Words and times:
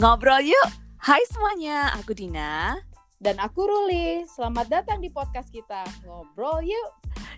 Ngobrol 0.00 0.40
yuk. 0.40 0.68
Hai 1.04 1.20
semuanya, 1.28 1.92
aku 2.00 2.16
Dina. 2.16 2.80
Dan 3.20 3.36
aku 3.36 3.68
Ruli. 3.68 4.24
Selamat 4.24 4.64
datang 4.72 5.04
di 5.04 5.12
podcast 5.12 5.52
kita. 5.52 5.84
Ngobrol 6.08 6.64
yuk. 6.64 6.90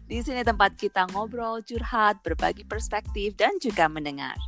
Di 0.07 0.23
sini 0.23 0.47
tempat 0.47 0.79
kita 0.79 1.11
ngobrol, 1.11 1.67
curhat, 1.67 2.23
berbagi 2.23 2.63
perspektif, 2.63 3.35
dan 3.35 3.59
juga 3.59 3.91
mendengar. 3.91 4.39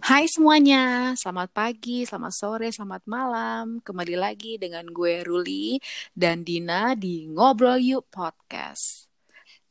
Hai 0.00 0.24
semuanya, 0.32 1.12
selamat 1.12 1.52
pagi, 1.52 2.08
selamat 2.08 2.32
sore, 2.32 2.72
selamat 2.72 3.04
malam. 3.04 3.84
Kembali 3.84 4.16
lagi 4.16 4.56
dengan 4.56 4.88
gue 4.88 5.20
Ruli 5.28 5.76
dan 6.16 6.40
Dina 6.40 6.96
di 6.96 7.28
Ngobrol 7.28 7.76
Yuk 7.84 8.08
Podcast. 8.08 9.12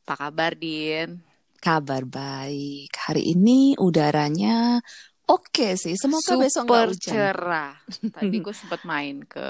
Apa 0.06 0.30
kabar, 0.30 0.54
Din? 0.54 1.31
Kabar 1.62 2.02
baik. 2.18 2.90
Hari 3.06 3.22
ini 3.38 3.78
udaranya 3.78 4.82
oke 5.30 5.68
sih. 5.78 5.94
Semoga 5.94 6.34
besok 6.42 6.62
nggak 6.66 6.84
Super 6.84 6.88
hujan. 6.90 7.14
cerah. 7.14 7.72
Tadi 8.12 8.36
gue 8.44 8.54
sempat 8.60 8.80
main 8.82 9.16
ke 9.32 9.46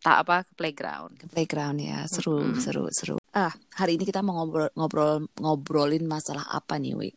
tak 0.00 0.16
apa 0.24 0.34
ke 0.48 0.52
playground. 0.56 1.14
Ke 1.20 1.26
playground 1.28 1.78
ya, 1.82 1.98
seru, 2.08 2.38
Mm-mm. 2.40 2.62
seru, 2.64 2.84
seru. 2.94 3.16
Ah, 3.34 3.52
hari 3.78 3.98
ini 3.98 4.04
kita 4.08 4.22
mau 4.24 4.34
ngobrol, 4.38 4.70
ngobrol, 4.78 5.14
ngobrolin 5.36 6.04
masalah 6.08 6.44
apa 6.48 6.74
nih, 6.80 6.94
Wi? 6.96 7.10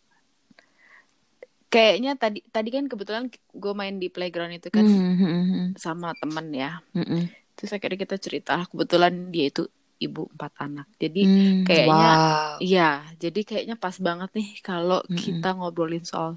Kayaknya 1.74 2.12
tadi 2.22 2.40
tadi 2.54 2.70
kan 2.70 2.86
kebetulan 2.86 3.24
gue 3.34 3.74
main 3.74 3.96
di 3.98 4.08
playground 4.14 4.54
itu 4.54 4.70
kan 4.70 4.86
Mhm, 4.86 5.74
sama 5.86 6.14
temen 6.22 6.48
ya. 6.54 6.70
mhm. 6.94 7.30
Terus 7.58 7.72
akhirnya 7.78 8.00
kita 8.06 8.18
cerita 8.22 8.54
kebetulan 8.70 9.14
dia 9.34 9.46
itu 9.50 9.62
ibu 10.06 10.22
empat 10.34 10.54
anak. 10.66 10.88
Jadi 11.04 11.20
Hmm, 11.22 11.64
kayaknya 11.68 12.08
wow. 12.20 12.60
Iya, 12.64 12.82
jadi 13.24 13.40
kayaknya 13.48 13.76
pas 13.84 13.98
banget 14.08 14.30
nih 14.38 14.48
kalau 14.68 15.00
Mm-mm. 15.10 15.20
kita 15.22 15.48
ngobrolin 15.58 16.06
soal 16.12 16.32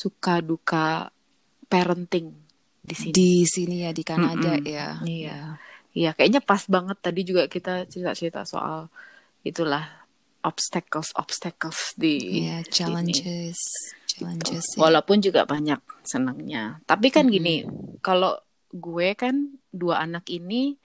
suka 0.00 0.32
duka 0.48 1.10
parenting 1.72 2.28
di 2.88 2.96
sini. 3.02 3.14
di 3.16 3.30
sini 3.54 3.76
ya 3.84 3.90
di 3.98 4.02
Kanada 4.10 4.52
Mm-mm. 4.54 4.64
ya. 4.64 4.88
Iya. 5.04 5.36
Iya, 5.98 6.08
kayaknya 6.16 6.40
pas 6.50 6.62
banget 6.74 6.96
tadi 7.04 7.20
juga 7.28 7.42
kita 7.54 7.70
cerita-cerita 7.90 8.40
soal 8.52 8.86
itulah 9.48 9.84
obstacles 10.48 11.10
obstacles 11.22 11.80
di 12.02 12.08
Ya, 12.30 12.62
sini. 12.84 13.12
challenges, 13.14 13.58
Gitu. 14.18 14.50
challenges 14.50 14.66
ya. 14.76 14.82
Walaupun 14.82 15.18
juga 15.26 15.40
banyak 15.46 15.80
senangnya. 16.02 16.82
Tapi 16.90 17.08
kan 17.14 17.24
Mm-mm. 17.24 17.34
gini, 17.34 17.62
kalau 18.04 18.34
gue 18.74 19.08
kan 19.16 19.34
dua 19.70 20.02
anak 20.04 20.24
ini 20.30 20.76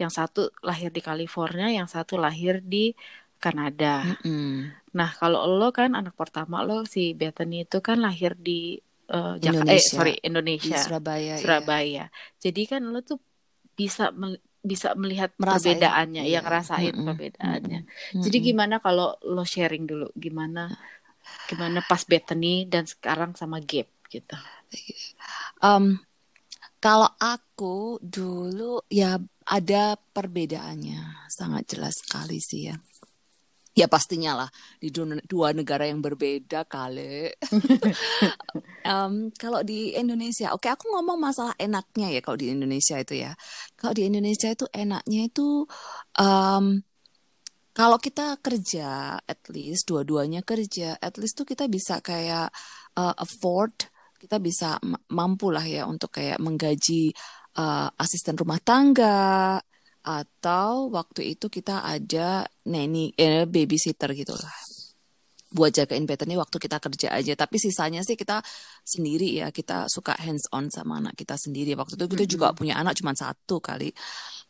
yang 0.00 0.10
satu 0.10 0.50
lahir 0.64 0.90
di 0.90 1.00
California, 1.00 1.70
yang 1.70 1.86
satu 1.86 2.14
lahir 2.18 2.58
di 2.64 2.94
Kanada. 3.38 4.02
Mm-mm. 4.04 4.72
Nah, 4.94 5.10
kalau 5.20 5.44
lo 5.50 5.68
kan 5.74 5.92
anak 5.98 6.14
pertama 6.14 6.62
lo 6.62 6.86
si 6.86 7.12
Bethany 7.18 7.66
itu 7.66 7.78
kan 7.82 7.98
lahir 7.98 8.32
di 8.38 8.78
eh, 9.10 9.34
Jak- 9.42 9.52
eh 9.52 9.60
Indonesia. 9.60 9.90
sorry 9.90 10.14
Di 10.16 10.26
Indonesia, 10.30 10.78
Surabaya, 10.80 11.34
ya. 11.34 11.40
Surabaya. 11.40 12.04
Jadi 12.40 12.62
kan 12.70 12.82
lo 12.88 12.98
tuh 13.02 13.18
bisa 13.74 14.14
mel- 14.14 14.42
bisa 14.64 14.96
melihat 14.96 15.34
Merasain, 15.36 15.76
perbedaannya, 15.76 16.22
iya. 16.24 16.40
ya 16.40 16.46
ngerasain 16.46 16.94
Mm-mm. 16.94 17.06
perbedaannya. 17.10 17.80
Mm-mm. 17.84 18.22
Jadi 18.24 18.36
gimana 18.40 18.80
kalau 18.80 19.18
lo 19.28 19.44
sharing 19.44 19.84
dulu 19.84 20.08
gimana 20.16 20.72
gimana 21.44 21.84
pas 21.84 22.02
Bethany 22.08 22.64
dan 22.64 22.88
sekarang 22.88 23.36
sama 23.36 23.60
Gabe 23.60 23.92
gitu. 24.08 24.36
Em, 25.60 26.00
kalau 26.80 27.10
aku 27.20 28.00
dulu 28.00 28.80
ya 28.88 29.20
ada 29.44 29.96
perbedaannya, 29.96 31.28
sangat 31.28 31.76
jelas 31.76 31.94
sekali 32.00 32.40
sih 32.40 32.72
ya. 32.72 32.76
Ya 33.74 33.90
pastinya 33.90 34.38
lah 34.38 34.50
di 34.78 34.88
dua, 34.94 35.50
negara 35.50 35.84
yang 35.84 35.98
berbeda 35.98 36.62
kali. 36.64 37.28
Em, 38.84 39.32
kalau 39.40 39.64
di 39.64 39.96
Indonesia, 39.96 40.52
oke 40.52 40.68
aku 40.68 40.92
ngomong 40.92 41.16
masalah 41.16 41.56
enaknya 41.56 42.12
ya 42.12 42.20
kalau 42.20 42.36
di 42.36 42.52
Indonesia 42.52 43.00
itu 43.00 43.16
ya. 43.16 43.32
Kalau 43.80 43.96
di 43.96 44.04
Indonesia 44.04 44.52
itu 44.52 44.68
enaknya 44.68 45.20
itu 45.24 45.64
em, 46.20 46.84
kalau 47.74 47.98
kita 47.98 48.38
kerja, 48.38 49.18
at 49.18 49.40
least 49.50 49.90
dua-duanya 49.90 50.46
kerja, 50.46 50.94
at 51.00 51.18
least 51.18 51.34
tuh 51.42 51.42
kita 51.42 51.66
bisa 51.66 51.98
kayak 51.98 52.54
uh, 52.94 53.14
afford, 53.18 53.90
kita 54.14 54.38
bisa 54.38 54.78
ma- 54.86 55.02
mampu 55.10 55.50
lah 55.50 55.66
ya 55.66 55.82
untuk 55.90 56.14
kayak 56.14 56.38
menggaji 56.38 57.10
uh, 57.58 57.88
asisten 58.02 58.34
rumah 58.38 58.60
tangga 58.62 59.58
atau 60.04 60.92
waktu 60.92 61.32
itu 61.36 61.46
kita 61.48 61.80
ada 61.84 62.44
nanny, 62.68 63.16
eh, 63.16 63.48
babysitter 63.48 64.12
gitu 64.12 64.36
lah 64.36 64.54
buat 65.54 65.70
jagain 65.70 66.02
Bethany 66.02 66.34
waktu 66.34 66.58
kita 66.58 66.82
kerja 66.82 67.08
aja. 67.14 67.32
Tapi 67.38 67.56
sisanya 67.62 68.02
sih 68.02 68.18
kita 68.18 68.42
sendiri 68.82 69.38
ya, 69.38 69.54
kita 69.54 69.86
suka 69.86 70.18
hands 70.18 70.50
on 70.50 70.66
sama 70.74 70.98
anak 70.98 71.14
kita 71.14 71.38
sendiri. 71.38 71.78
Waktu 71.78 71.94
itu 71.94 72.06
kita 72.10 72.24
juga 72.26 72.46
Mm-mm. 72.48 72.58
punya 72.58 72.74
anak 72.82 72.98
cuma 72.98 73.14
satu 73.14 73.62
kali. 73.62 73.94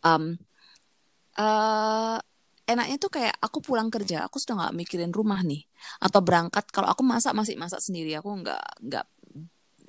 Um, 0.04 0.40
eh 1.40 2.16
enaknya 2.72 2.96
tuh 2.96 3.10
kayak 3.12 3.34
aku 3.44 3.58
pulang 3.60 3.88
kerja, 3.92 4.24
aku 4.26 4.36
sudah 4.40 4.54
nggak 4.60 4.74
mikirin 4.80 5.12
rumah 5.12 5.40
nih, 5.44 5.62
atau 6.00 6.20
berangkat. 6.24 6.64
Kalau 6.72 6.88
aku 6.92 7.02
masak 7.04 7.32
masih 7.36 7.54
masak 7.60 7.80
sendiri, 7.84 8.16
aku 8.16 8.30
nggak 8.40 8.62
nggak 8.88 9.04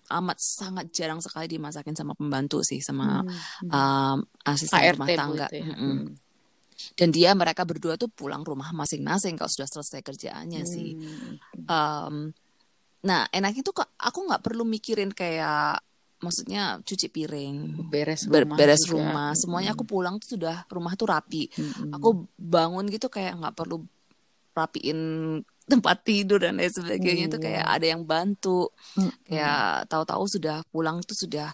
amat 0.10 0.38
sangat 0.38 0.90
jarang 0.94 1.18
sekali 1.20 1.50
dimasakin 1.50 1.94
sama 1.94 2.14
pembantu 2.14 2.62
sih, 2.62 2.80
sama 2.80 3.22
Hmm, 3.22 3.30
hmm. 3.30 3.70
um, 3.72 4.18
asisten 4.46 4.78
ART 4.78 4.96
rumah 4.98 5.08
tangga. 5.10 5.48
itu 5.50 5.58
ya. 5.62 5.66
Mm-mm. 5.72 5.80
Hmm. 5.82 6.08
Dan 7.00 7.10
dia 7.10 7.32
mereka 7.32 7.64
berdua 7.64 7.96
tuh 7.96 8.12
pulang 8.12 8.44
rumah 8.44 8.70
masing-masing 8.76 9.40
kalau 9.40 9.48
sudah 9.48 9.66
selesai 9.66 10.04
kerjaannya 10.04 10.62
sih. 10.68 10.90
Hmm. 11.00 11.36
Um, 11.66 12.16
nah 13.02 13.26
enaknya 13.32 13.62
tuh 13.64 13.82
kok 13.82 13.90
aku 13.96 14.26
nggak 14.28 14.44
perlu 14.44 14.66
mikirin 14.66 15.14
kayak 15.14 15.80
maksudnya 16.20 16.80
cuci 16.82 17.08
piring, 17.12 17.86
Beres 17.88 18.26
ber- 18.26 18.50
rumah 18.50 18.58
beres 18.58 18.84
juga. 18.88 18.98
rumah, 18.98 19.30
semuanya 19.38 19.78
aku 19.78 19.86
pulang 19.86 20.18
tuh 20.18 20.36
sudah 20.40 20.66
rumah 20.68 20.98
tuh 20.98 21.08
rapi. 21.12 21.48
Mm-mm. 21.54 21.96
Aku 21.96 22.26
bangun 22.36 22.88
gitu 22.90 23.08
kayak 23.08 23.40
nggak 23.40 23.56
perlu 23.56 23.86
rapiin 24.56 25.00
tempat 25.72 25.98
tidur 26.08 26.38
dan 26.44 26.53
lain 26.59 26.72
sebagainya 26.72 27.24
itu 27.30 27.38
kayak 27.46 27.66
Iya. 27.66 27.74
ada 27.76 27.86
yang 27.94 28.03
bantu. 28.12 28.50
Mm-mm. 28.98 29.12
Kayak 29.28 29.88
tahu-tahu 29.92 30.24
sudah 30.36 30.56
pulang 30.72 30.98
tuh 31.08 31.18
sudah 31.24 31.48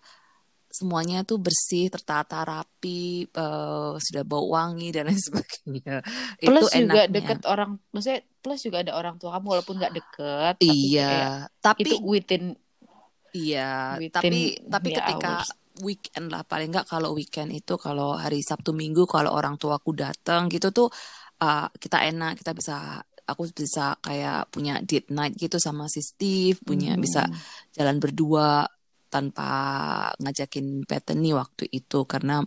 semuanya 0.72 1.17
tuh 1.29 1.38
bersih, 1.45 1.91
tertata 1.91 2.35
rapi, 2.47 3.27
eh, 3.27 3.91
sudah 4.05 4.23
bau 4.23 4.45
wangi 4.55 4.85
dan 4.95 5.03
lain 5.09 5.19
sebagainya. 5.27 5.94
Itu 6.39 6.49
Plus 6.49 6.67
juga 6.72 7.01
enaknya. 7.05 7.11
deket 7.16 7.39
orang, 7.51 7.69
maksudnya 7.94 8.19
plus 8.41 8.59
juga 8.66 8.77
ada 8.83 8.94
orang 8.99 9.16
tua 9.19 9.29
kamu 9.35 9.47
walaupun 9.53 9.75
nggak 9.79 9.94
deket, 9.99 10.55
tapi 10.67 10.88
kayak 11.07 11.29
Iya, 11.29 11.47
tapi 11.61 11.81
itu 11.83 11.95
within 12.13 12.43
Iya, 13.38 13.59
within 13.99 14.11
tapi 14.16 14.38
tapi 14.67 14.88
ya 14.91 14.97
ketika 14.97 15.28
hours. 15.31 15.49
weekend 15.88 16.25
lah 16.33 16.43
paling 16.51 16.67
nggak 16.73 16.88
kalau 16.91 17.09
weekend 17.17 17.49
itu 17.55 17.73
kalau 17.85 18.19
hari 18.23 18.43
Sabtu 18.49 18.72
Minggu 18.75 19.07
kalau 19.07 19.31
orang 19.38 19.55
tuaku 19.61 19.91
datang 19.95 20.41
gitu 20.53 20.67
tuh 20.78 20.88
uh, 21.43 21.67
kita 21.83 21.97
enak 22.11 22.29
kita 22.39 22.51
bisa 22.59 22.73
aku 23.27 23.49
bisa 23.51 23.95
kayak 24.01 24.49
punya 24.53 24.79
date 24.83 25.09
night 25.11 25.33
gitu 25.37 25.57
sama 25.61 25.85
si 25.91 26.01
Steve 26.01 26.57
punya 26.61 26.95
bisa 26.99 27.25
Hmm. 27.27 27.37
jalan 27.75 27.97
berdua 28.01 28.65
tanpa 29.11 29.49
ngajakin 30.23 30.87
Bethany 30.87 31.35
waktu 31.35 31.67
itu 31.67 32.07
karena 32.07 32.39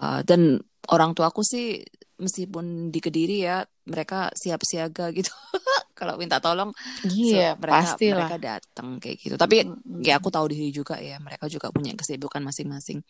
uh, 0.00 0.20
dan 0.28 0.60
orang 0.92 1.16
tuaku 1.16 1.40
sih 1.40 1.80
meskipun 2.16 2.88
di 2.92 3.00
Kediri 3.00 3.44
ya 3.44 3.64
mereka 3.88 4.28
siap 4.32 4.60
siaga 4.64 5.12
gitu 5.12 5.32
kalau 5.98 6.16
minta 6.20 6.40
tolong 6.40 6.72
so, 7.00 7.08
Iya, 7.08 7.56
mereka 7.56 7.76
pastilah. 7.96 8.28
mereka 8.28 8.36
datang 8.40 8.88
kayak 9.00 9.16
gitu 9.20 9.34
tapi 9.36 9.64
Mm-mm. 9.64 10.00
ya 10.04 10.16
aku 10.20 10.28
tahu 10.32 10.48
diri 10.52 10.68
juga 10.72 10.96
ya 11.00 11.16
mereka 11.20 11.48
juga 11.48 11.68
punya 11.72 11.92
kesibukan 11.96 12.40
masing-masing 12.44 13.00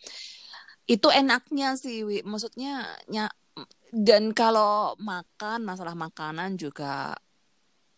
itu 0.87 1.07
enaknya 1.11 1.75
sih 1.75 2.03
Wi. 2.07 2.23
maksudnya 2.23 2.87
nya 3.11 3.27
dan 3.91 4.35
kalau 4.35 4.95
makan 4.99 5.63
masalah 5.63 5.95
makanan 5.95 6.59
juga 6.59 7.15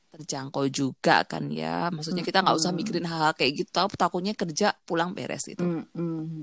terjangkau 0.09 0.65
juga 0.73 1.21
kan 1.23 1.53
ya. 1.53 1.93
Maksudnya 1.93 2.25
kita 2.25 2.41
nggak 2.41 2.57
usah 2.57 2.73
mikirin 2.73 3.05
hal-hal 3.05 3.33
kayak 3.37 3.61
gitu 3.61 3.69
takutnya 3.93 4.33
kerja 4.33 4.73
pulang 4.83 5.13
beres 5.13 5.45
gitu. 5.45 5.61
Mm-mm. 5.61 6.41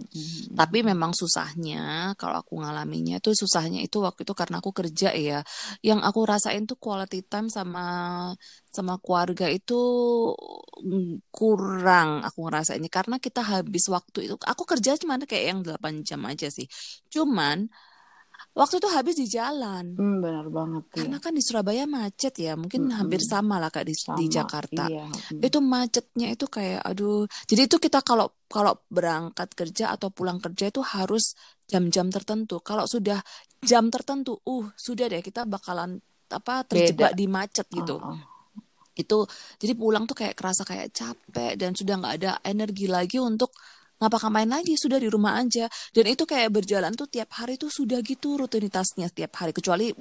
tapi 0.56 0.80
memang 0.86 1.12
susahnya 1.12 2.14
kalau 2.16 2.40
aku 2.40 2.62
ngalaminya 2.62 3.18
tuh 3.18 3.34
susahnya 3.34 3.82
itu 3.82 3.98
waktu 4.00 4.22
itu 4.22 4.34
karena 4.38 4.62
aku 4.62 4.70
kerja 4.70 5.10
ya. 5.12 5.42
Yang 5.82 6.00
aku 6.06 6.20
rasain 6.22 6.62
tuh 6.64 6.78
quality 6.78 7.26
time 7.26 7.50
sama 7.50 7.86
sama 8.70 9.02
keluarga 9.02 9.50
itu 9.50 9.82
mm, 10.86 11.26
kurang 11.34 12.22
aku 12.22 12.46
ngerasainnya. 12.46 12.90
Karena 12.92 13.18
kita 13.18 13.42
habis 13.42 13.90
waktu 13.90 14.30
itu 14.30 14.34
aku 14.46 14.62
kerja 14.62 14.94
cuma 14.94 15.18
kayak 15.18 15.44
yang 15.44 15.60
8 15.66 16.06
jam 16.06 16.22
aja 16.22 16.46
sih. 16.54 16.70
Cuman 17.10 17.66
waktu 18.56 18.80
itu 18.80 18.88
habis 18.88 19.14
di 19.20 19.26
jalan 19.28 19.92
Hmm, 19.92 20.24
benar 20.24 20.48
banget 20.48 20.82
ya. 20.96 21.04
karena 21.04 21.18
kan 21.20 21.32
di 21.36 21.42
Surabaya 21.44 21.84
macet 21.84 22.34
ya 22.40 22.56
mungkin 22.56 22.88
Mm-mm. 22.88 22.96
hampir 22.96 23.20
sama 23.20 23.60
lah 23.60 23.68
kayak 23.68 23.86
di, 23.86 23.92
di 23.92 24.00
Sama, 24.00 24.32
Jakarta 24.32 24.84
iya. 24.88 25.04
Mm. 25.06 25.44
itu 25.44 25.58
macetnya 25.60 26.26
itu 26.32 26.46
kayak 26.48 26.80
aduh 26.80 27.28
jadi 27.44 27.68
itu 27.68 27.76
kita 27.76 28.00
kalau 28.00 28.32
kalau 28.48 28.80
berangkat 28.88 29.52
kerja 29.52 29.92
atau 29.92 30.08
pulang 30.08 30.40
kerja 30.40 30.72
itu 30.72 30.80
harus 30.80 31.36
jam-jam 31.68 32.08
tertentu 32.08 32.64
kalau 32.64 32.88
sudah 32.88 33.20
jam 33.60 33.92
tertentu 33.92 34.40
uh 34.40 34.66
sudah 34.72 35.06
deh 35.12 35.20
kita 35.20 35.44
bakalan 35.44 36.00
apa 36.32 36.64
terjebak 36.64 37.12
Beda. 37.12 37.18
di 37.18 37.26
macet 37.28 37.66
gitu 37.68 38.00
oh. 38.00 38.16
itu 38.96 39.18
jadi 39.60 39.76
pulang 39.76 40.08
tuh 40.08 40.16
kayak 40.16 40.32
kerasa 40.32 40.64
kayak 40.64 40.96
capek 40.96 41.60
dan 41.60 41.76
sudah 41.76 42.00
nggak 42.00 42.14
ada 42.24 42.32
energi 42.40 42.88
lagi 42.88 43.20
untuk 43.20 43.52
ngapa 43.96 44.28
main 44.28 44.50
lagi 44.50 44.76
sudah 44.76 45.00
di 45.00 45.08
rumah 45.08 45.40
aja. 45.40 45.68
Dan 45.92 46.04
itu 46.12 46.28
kayak 46.28 46.52
berjalan 46.52 46.92
tuh 46.92 47.08
tiap 47.08 47.32
hari 47.36 47.56
tuh 47.56 47.72
sudah 47.72 48.00
gitu 48.04 48.36
rutinitasnya 48.36 49.08
tiap 49.12 49.32
hari. 49.40 49.56
Kecuali 49.56 49.92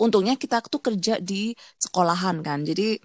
untungnya 0.00 0.34
kita 0.40 0.64
tuh 0.64 0.80
kerja 0.80 1.20
di 1.20 1.52
sekolahan 1.76 2.40
kan. 2.40 2.64
Jadi 2.64 2.96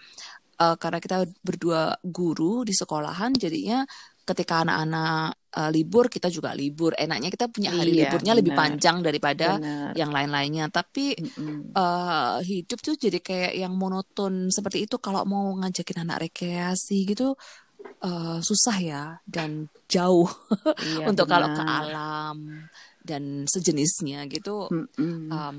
uh, 0.64 0.76
karena 0.80 1.00
kita 1.04 1.28
berdua 1.44 1.98
guru 2.04 2.64
di 2.64 2.72
sekolahan 2.72 3.36
jadinya 3.36 3.84
ketika 4.24 4.64
anak-anak 4.64 5.36
uh, 5.52 5.70
libur 5.70 6.08
kita 6.08 6.32
juga 6.32 6.56
libur. 6.56 6.96
Enaknya 6.96 7.28
kita 7.28 7.52
punya 7.52 7.76
hari 7.76 7.92
iya, 7.92 8.08
liburnya 8.08 8.32
bener. 8.32 8.40
lebih 8.40 8.54
panjang 8.56 8.98
daripada 9.04 9.60
bener. 9.60 9.92
yang 10.00 10.16
lain-lainnya. 10.16 10.72
Tapi 10.72 11.20
mm 11.20 11.76
uh, 11.76 12.40
hidup 12.40 12.80
tuh 12.80 12.96
jadi 12.96 13.20
kayak 13.20 13.54
yang 13.60 13.76
monoton. 13.76 14.48
Seperti 14.48 14.88
itu 14.88 14.96
kalau 15.04 15.28
mau 15.28 15.52
ngajakin 15.60 16.08
anak 16.08 16.32
rekreasi 16.32 17.04
gitu 17.04 17.36
uh, 18.04 18.40
susah 18.40 18.78
ya 18.80 19.04
dan 19.28 19.68
jauh 19.88 20.28
iya, 20.88 21.06
untuk 21.08 21.28
kalau 21.30 21.52
ke 21.52 21.64
alam 21.64 22.38
dan 23.04 23.44
sejenisnya 23.46 24.26
gitu 24.32 24.72
mm 24.72 24.88
-mm. 24.96 25.20
Um, 25.30 25.56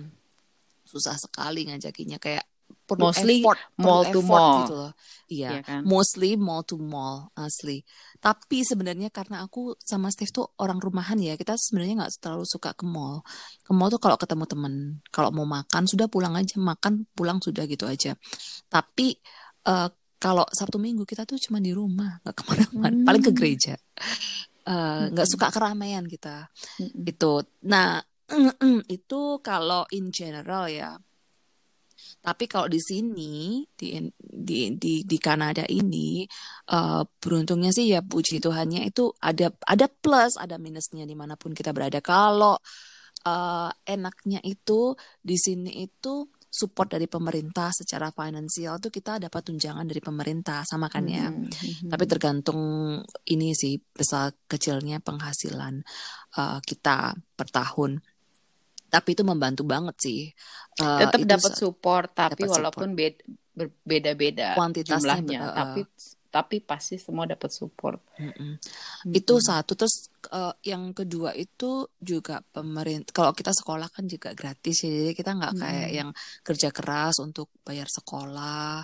susah 0.85 1.17
sekali 1.19 1.67
ngajakinnya 1.69 2.23
kayak 2.23 2.47
perlu 2.85 3.09
mostly 3.09 3.41
effort, 3.41 3.59
mall 3.81 4.05
to 4.13 4.21
mall 4.21 4.65
gitu 4.65 4.75
loh. 4.77 4.93
Iya, 5.25 5.49
yeah, 5.49 5.61
kan? 5.65 5.81
mostly 5.89 6.37
mall 6.37 6.63
to 6.63 6.77
mall 6.77 7.33
asli. 7.33 7.81
Tapi 8.21 8.61
sebenarnya 8.61 9.09
karena 9.09 9.45
aku 9.45 9.77
sama 9.81 10.13
Steve 10.13 10.33
tuh 10.33 10.53
orang 10.61 10.79
rumahan 10.81 11.17
ya, 11.17 11.35
kita 11.41 11.57
sebenarnya 11.57 12.05
nggak 12.05 12.13
terlalu 12.21 12.45
suka 12.45 12.77
ke 12.77 12.85
mall. 12.85 13.25
Ke 13.65 13.73
mall 13.73 13.89
tuh 13.89 14.01
kalau 14.01 14.21
ketemu 14.21 14.45
temen, 14.45 14.75
kalau 15.09 15.33
mau 15.33 15.49
makan 15.49 15.89
sudah 15.89 16.07
pulang 16.13 16.37
aja, 16.37 16.61
makan 16.61 17.09
pulang 17.17 17.41
sudah 17.41 17.65
gitu 17.65 17.89
aja. 17.89 18.13
Tapi 18.69 19.17
uh, 19.65 19.89
kalau 20.25 20.49
Sabtu 20.49 20.81
Minggu 20.81 21.05
kita 21.05 21.29
tuh 21.29 21.37
cuma 21.37 21.61
di 21.61 21.77
rumah, 21.77 22.17
nggak 22.25 22.33
ke 22.33 22.43
mana-mana, 22.49 22.97
hmm. 22.97 23.05
paling 23.05 23.25
ke 23.29 23.33
gereja. 23.37 23.77
Eh, 24.65 25.03
nggak 25.13 25.21
uh, 25.21 25.29
hmm. 25.29 25.35
suka 25.37 25.53
keramaian 25.53 26.09
kita. 26.09 26.49
Hmm. 26.81 27.05
Itu. 27.05 27.45
Nah, 27.69 28.01
itu 28.97 29.21
kalau 29.45 29.85
in 29.93 30.09
general 30.09 30.65
ya 30.73 30.97
tapi 32.25 32.49
kalau 32.49 32.73
di 32.73 32.81
sini 32.81 33.61
di 33.77 34.01
di 34.17 34.73
di 34.81 35.05
di 35.05 35.19
Kanada 35.21 35.69
ini 35.69 36.25
uh, 36.73 37.05
beruntungnya 37.21 37.69
sih 37.69 37.93
ya 37.93 38.01
puji 38.01 38.41
Tuhannya 38.41 38.89
itu 38.89 39.13
ada 39.21 39.53
ada 39.69 39.87
plus 39.93 40.41
ada 40.41 40.57
minusnya 40.57 41.05
di 41.05 41.13
mana 41.13 41.37
pun 41.37 41.53
kita 41.53 41.77
berada. 41.77 42.01
Kalau 42.01 42.57
uh, 43.29 43.71
enaknya 43.85 44.41
itu 44.41 44.97
di 45.21 45.37
sini 45.37 45.85
itu 45.85 46.33
support 46.55 46.95
dari 46.95 47.11
pemerintah 47.11 47.75
secara 47.75 48.15
finansial 48.15 48.79
tuh 48.79 48.95
kita 48.95 49.19
dapat 49.19 49.43
tunjangan 49.43 49.83
dari 49.83 49.99
pemerintah 49.99 50.63
sama 50.63 50.87
kan 50.87 51.03
ya. 51.11 51.27
Mm 51.27 51.51
-hmm. 51.51 51.91
Tapi 51.91 52.05
tergantung 52.07 52.63
ini 53.27 53.51
sih 53.59 53.75
besar 53.75 54.31
kecilnya 54.47 55.03
penghasilan 55.03 55.83
uh, 56.39 56.63
kita 56.63 57.19
per 57.35 57.51
tahun 57.51 57.99
tapi 58.95 59.19
itu 59.19 59.27
membantu 59.27 59.67
banget 59.67 59.97
sih. 59.99 60.31
Uh, 60.79 61.03
Tetap 61.03 61.27
dapat 61.27 61.53
support 61.59 62.15
tapi 62.15 62.47
dapet 62.47 62.55
walaupun 62.55 62.95
beda 62.95 63.27
beda-beda 63.83 64.55
jumlahnya, 64.71 65.51
uh, 65.51 65.55
tapi 65.55 65.81
tapi 66.35 66.59
pasti 66.59 66.99
semua 66.99 67.31
dapat 67.31 67.47
support. 67.55 68.03
Mm 68.19 68.33
-mm. 68.35 68.53
Mm 69.07 69.15
Itu 69.15 69.39
satu 69.39 69.79
terus 69.79 70.11
uh, 70.35 70.51
yang 70.67 70.91
kedua 70.91 71.31
itu 71.39 71.87
juga 72.03 72.43
pemerintah. 72.43 73.15
Kalau 73.15 73.31
kita 73.31 73.55
sekolah 73.55 73.87
kan 73.87 74.11
juga 74.11 74.35
gratis 74.35 74.83
ya, 74.83 74.91
jadi 74.91 75.13
kita 75.15 75.31
nggak 75.39 75.55
kayak 75.63 75.91
yang 75.95 76.11
kerja 76.43 76.75
keras 76.75 77.23
untuk 77.23 77.55
bayar 77.63 77.87
sekolah. 77.87 78.83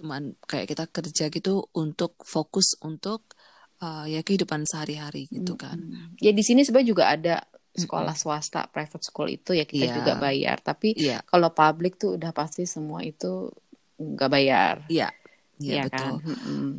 Cuman 0.00 0.32
kayak 0.48 0.64
kita 0.72 0.88
kerja 0.88 1.28
gitu 1.28 1.68
untuk 1.76 2.16
fokus 2.24 2.80
untuk 2.80 3.36
uh, 3.84 4.08
ya 4.08 4.24
kehidupan 4.24 4.64
sehari-hari 4.64 5.28
gitu 5.28 5.60
kan. 5.60 5.76
Ya 6.24 6.32
di 6.32 6.40
sini 6.40 6.64
sebenarnya 6.64 6.88
juga 6.88 7.04
ada 7.12 7.36
sekolah 7.78 8.16
swasta 8.18 8.66
private 8.66 9.04
school 9.04 9.28
itu 9.30 9.54
ya 9.54 9.62
kita 9.62 9.92
yeah. 9.92 9.94
juga 9.94 10.12
bayar 10.18 10.58
tapi 10.58 10.98
yeah. 10.98 11.22
kalau 11.22 11.54
public 11.54 11.94
tuh 11.94 12.18
udah 12.18 12.34
pasti 12.34 12.66
semua 12.66 13.06
itu 13.06 13.52
nggak 13.98 14.30
bayar 14.30 14.74
iya 14.90 15.10
yeah. 15.58 15.84
yeah, 15.84 15.84
betul 15.86 16.14
kan? 16.22 16.36
hmm. 16.38 16.72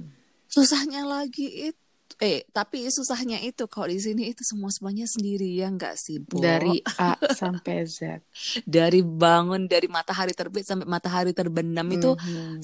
susahnya 0.50 1.04
lagi 1.06 1.72
itu 1.72 1.82
eh 2.20 2.42
tapi 2.52 2.90
susahnya 2.90 3.38
itu 3.46 3.70
kalau 3.70 3.86
di 3.86 4.02
sini 4.02 4.34
itu 4.34 4.42
semua 4.42 4.74
semuanya 4.74 5.06
sendiri 5.06 5.56
ya 5.56 5.70
nggak 5.70 5.94
sih 5.96 6.20
Bu 6.20 6.42
dari 6.42 6.82
A 7.00 7.16
sampai 7.38 7.86
Z 7.86 8.26
dari 8.66 9.06
bangun 9.06 9.70
dari 9.70 9.86
matahari 9.88 10.34
terbit 10.34 10.66
sampai 10.66 10.90
matahari 10.90 11.38
terbenam 11.38 11.86
mm 11.86 11.94
-hmm. 11.94 11.98
itu 12.02 12.12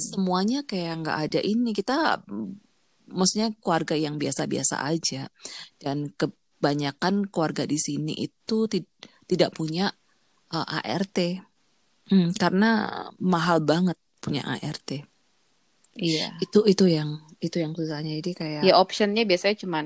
semuanya 0.01 0.65
kayak 0.65 1.05
nggak 1.05 1.17
ada 1.29 1.39
ini 1.45 1.71
kita 1.71 2.25
maksudnya 3.05 3.53
keluarga 3.61 3.93
yang 3.93 4.17
biasa-biasa 4.17 4.81
aja 4.81 5.29
dan 5.77 6.09
ke 6.09 6.27
kebanyakan 6.65 7.29
keluarga 7.29 7.69
di 7.69 7.77
sini 7.77 8.17
itu 8.17 8.65
tidak 9.29 9.53
punya 9.53 9.93
uh, 10.49 10.65
eh, 10.65 10.97
ART 10.97 11.17
hmm, 12.09 12.33
karena 12.41 12.71
mahal 13.21 13.61
banget 13.61 13.93
punya 14.17 14.41
ART. 14.41 15.05
Iya. 15.95 16.35
Itu 16.43 16.67
itu 16.67 16.85
yang 16.91 17.23
itu 17.39 17.57
yang 17.59 17.71
susahnya 17.71 18.19
jadi 18.19 18.31
kayak. 18.35 18.61
Ya 18.67 18.75
optionnya 18.75 19.23
biasanya 19.23 19.55
cuma 19.63 19.79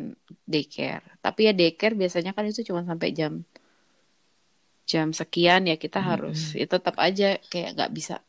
daycare, 0.50 1.06
tapi 1.22 1.50
ya 1.50 1.54
daycare 1.54 1.94
biasanya 1.94 2.34
kan 2.34 2.50
itu 2.50 2.66
cuma 2.66 2.82
sampai 2.82 3.14
jam 3.14 3.46
jam 4.90 5.14
sekian 5.14 5.70
ya 5.70 5.78
kita 5.78 6.02
hmm. 6.02 6.10
harus 6.10 6.58
itu 6.58 6.66
tetap 6.66 6.98
aja 6.98 7.38
kayak 7.54 7.78
nggak 7.78 7.92
bisa 7.94 8.26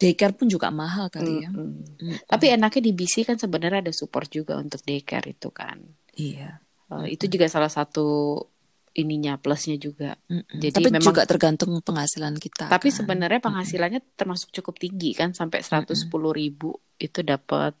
daycare 0.00 0.36
pun 0.36 0.48
juga 0.48 0.72
mahal 0.72 1.08
kali 1.12 1.44
ya. 1.44 1.48
Hmm. 1.52 1.84
Hmm. 2.00 2.16
Tapi 2.28 2.52
enaknya 2.52 2.80
di 2.80 2.92
BC 2.92 3.28
kan 3.28 3.36
sebenarnya 3.36 3.84
ada 3.88 3.92
support 3.92 4.28
juga 4.28 4.56
untuk 4.60 4.80
daycare 4.84 5.32
itu 5.32 5.48
kan. 5.52 5.80
Iya. 6.16 6.60
Uh, 6.92 7.08
itu 7.08 7.24
juga 7.28 7.48
salah 7.48 7.72
satu 7.72 8.36
ininya 8.92 9.40
plusnya 9.40 9.80
juga. 9.80 10.16
Mm-mm. 10.28 10.60
Jadi 10.60 10.76
tapi 10.76 10.90
memang 10.92 11.12
juga 11.12 11.24
tergantung 11.24 11.72
penghasilan 11.80 12.36
kita. 12.36 12.68
Tapi 12.68 12.88
kan? 12.92 12.96
sebenarnya 13.02 13.40
penghasilannya 13.40 14.00
Mm-mm. 14.04 14.18
termasuk 14.18 14.52
cukup 14.52 14.76
tinggi 14.76 15.16
kan 15.16 15.32
sampai 15.32 15.64
seratus 15.64 16.04
sepuluh 16.04 16.32
ribu 16.36 16.76
itu 17.00 17.24
dapat 17.24 17.72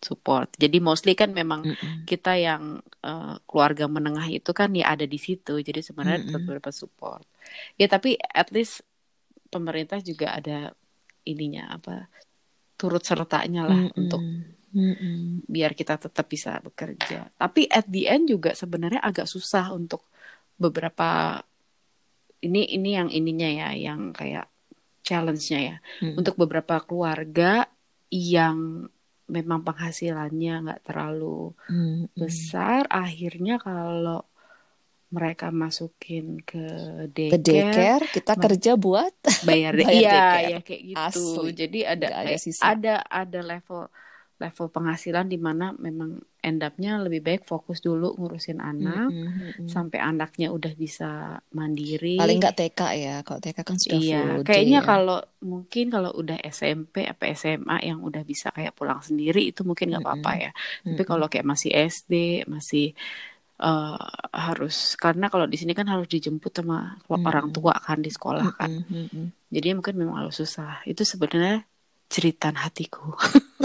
support. 0.00 0.52
Jadi 0.56 0.80
mostly 0.80 1.12
kan 1.16 1.32
memang 1.32 1.64
Mm-mm. 1.64 2.08
kita 2.08 2.36
yang 2.36 2.80
uh, 3.04 3.36
keluarga 3.44 3.88
menengah 3.88 4.24
itu 4.28 4.52
kan 4.56 4.72
ya 4.72 4.96
ada 4.96 5.04
di 5.04 5.20
situ. 5.20 5.60
Jadi 5.60 5.80
sebenarnya 5.84 6.32
tetap 6.32 6.42
dapat 6.48 6.74
support. 6.76 7.24
Ya 7.76 7.88
tapi 7.88 8.16
at 8.16 8.48
least 8.52 8.84
pemerintah 9.52 10.00
juga 10.00 10.36
ada 10.36 10.72
ininya 11.24 11.72
apa 11.76 12.08
turut 12.80 13.04
sertanya 13.04 13.68
lah 13.68 13.80
Mm-mm. 13.84 14.00
untuk 14.00 14.20
Mm-mm. 14.74 15.44
biar 15.46 15.76
kita 15.76 16.00
tetap 16.00 16.24
bisa 16.24 16.56
bekerja. 16.64 17.30
Tapi 17.36 17.68
at 17.68 17.84
the 17.84 18.08
end 18.08 18.32
juga 18.32 18.56
sebenarnya 18.56 19.04
agak 19.04 19.28
susah 19.28 19.70
untuk 19.76 20.08
beberapa 20.56 21.40
ini 22.44 22.68
ini 22.76 22.90
yang 22.94 23.08
ininya 23.08 23.48
ya, 23.48 23.68
yang 23.72 24.12
kayak 24.12 24.46
challenge-nya 25.04 25.60
ya. 25.60 25.76
Mm. 26.04 26.20
Untuk 26.20 26.34
beberapa 26.36 26.80
keluarga 26.84 27.68
yang 28.12 28.88
memang 29.24 29.64
penghasilannya 29.64 30.54
nggak 30.68 30.82
terlalu 30.84 31.56
mm. 31.68 32.16
besar, 32.16 32.84
akhirnya 32.92 33.56
kalau 33.56 34.24
mereka 35.14 35.54
masukin 35.54 36.42
ke 36.42 36.66
daycare, 37.14 37.30
ke 37.30 37.38
daycare 37.38 38.04
kita 38.10 38.34
kerja 38.34 38.72
buat 38.74 39.14
bayar, 39.48 39.72
bayar 39.78 39.94
iya, 39.94 40.58
ya 40.58 40.60
kayak 40.60 40.82
gitu. 40.90 41.22
Asli. 41.46 41.50
Jadi 41.54 41.78
ada 41.86 42.06
ada, 42.10 42.34
ada 42.66 42.94
ada 43.06 43.40
level 43.40 43.86
level 44.42 44.66
penghasilan 44.74 45.30
di 45.30 45.38
mana 45.38 45.70
memang 45.78 46.18
end 46.44 46.60
up-nya 46.60 47.00
lebih 47.00 47.24
baik 47.24 47.42
fokus 47.48 47.80
dulu 47.80 48.12
ngurusin 48.20 48.60
anak 48.60 49.08
mm 49.08 49.24
-hmm. 49.24 49.66
sampai 49.66 49.98
anaknya 50.04 50.52
udah 50.52 50.76
bisa 50.76 51.40
mandiri. 51.56 52.20
Paling 52.20 52.36
nggak 52.36 52.56
TK 52.60 52.80
ya, 53.00 53.16
kalau 53.24 53.40
TK 53.40 53.58
kan 53.64 53.76
sudah 53.80 53.98
iya, 53.98 54.20
full 54.20 54.44
kayaknya 54.44 54.80
ya. 54.84 54.86
kalau 54.86 55.18
mungkin 55.40 55.88
kalau 55.88 56.12
udah 56.12 56.38
SMP 56.44 57.08
apa 57.08 57.32
SMA 57.32 57.80
yang 57.88 58.04
udah 58.04 58.20
bisa 58.22 58.52
kayak 58.52 58.76
pulang 58.76 59.00
sendiri 59.00 59.48
itu 59.48 59.64
mungkin 59.64 59.96
nggak 59.96 60.04
apa-apa 60.04 60.32
ya. 60.36 60.50
Mm 60.52 60.60
-hmm. 60.60 60.88
Tapi 60.92 61.02
kalau 61.08 61.26
kayak 61.32 61.46
masih 61.48 61.70
SD, 61.72 62.44
masih 62.44 62.92
uh, 63.64 63.96
harus 64.30 65.00
karena 65.00 65.32
kalau 65.32 65.48
di 65.48 65.56
sini 65.56 65.72
kan 65.72 65.88
harus 65.88 66.06
dijemput 66.06 66.52
sama 66.52 67.00
mm 67.00 67.08
-hmm. 67.08 67.24
orang 67.24 67.48
tua 67.50 67.74
kan 67.80 68.04
di 68.04 68.12
sekolah 68.12 68.48
kan. 68.60 68.70
Mm 68.84 69.06
-hmm. 69.08 69.26
Jadi 69.48 69.68
mungkin 69.72 69.94
memang 69.96 70.26
harus 70.26 70.36
susah. 70.38 70.84
Itu 70.84 71.08
sebenarnya 71.08 71.64
ceritaan 72.14 72.54
hatiku. 72.54 73.10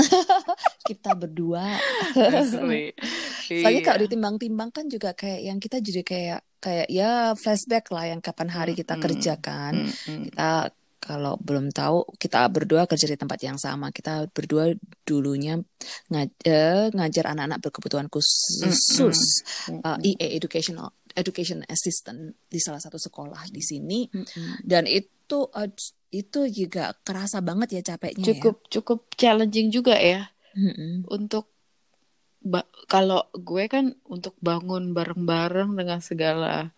kita 0.90 1.14
berdua. 1.14 1.78
Soalnya 3.46 3.82
kalau 3.86 4.00
iya. 4.02 4.06
ditimbang-timbang 4.10 4.74
kan 4.74 4.90
juga 4.90 5.14
kayak 5.14 5.42
yang 5.46 5.58
kita 5.62 5.78
jadi 5.78 6.02
kayak 6.02 6.42
kayak 6.58 6.88
ya 6.90 7.38
flashback 7.38 7.94
lah 7.94 8.10
yang 8.10 8.20
kapan 8.26 8.50
hari 8.50 8.74
kita 8.74 8.98
mm 8.98 9.00
-hmm. 9.00 9.06
kerjakan. 9.06 9.74
Mm 9.86 9.90
-hmm. 9.94 10.22
Kita 10.30 10.50
kalau 11.00 11.40
belum 11.40 11.72
tahu 11.72 12.20
kita 12.20 12.52
berdua 12.52 12.84
kerja 12.90 13.06
di 13.06 13.18
tempat 13.22 13.40
yang 13.46 13.62
sama. 13.62 13.94
Kita 13.94 14.26
berdua 14.34 14.74
dulunya 15.06 15.62
ngaj 16.10 16.30
ngajar 16.98 17.26
anak-anak 17.38 17.60
berkebutuhan 17.62 18.10
khusus 18.10 18.66
mm 18.66 19.78
-hmm. 19.78 19.80
uh, 19.86 19.98
EA 20.02 20.28
educational 20.34 20.90
education 21.16 21.66
assistant 21.70 22.36
di 22.50 22.60
salah 22.62 22.82
satu 22.82 22.98
sekolah 23.02 23.50
di 23.50 23.62
sini 23.64 24.10
Mm-mm. 24.12 24.66
dan 24.66 24.86
itu 24.86 25.48
uh, 25.50 25.70
itu 26.10 26.40
juga 26.50 26.98
kerasa 27.06 27.38
banget 27.42 27.80
ya 27.80 27.82
capeknya 27.94 28.34
cukup 28.34 28.56
cukup 28.70 29.00
challenging 29.14 29.70
juga 29.70 29.94
ya 29.98 30.30
ya. 30.56 30.58
Mm-mm. 30.58 31.06
untuk 31.10 31.50
kalau 32.90 33.28
gue 33.36 33.68
kan 33.70 33.94
untuk 34.10 34.34
bangun 34.42 34.96
bareng-bareng 34.96 35.76
dengan 35.76 36.00
segala 36.02 36.72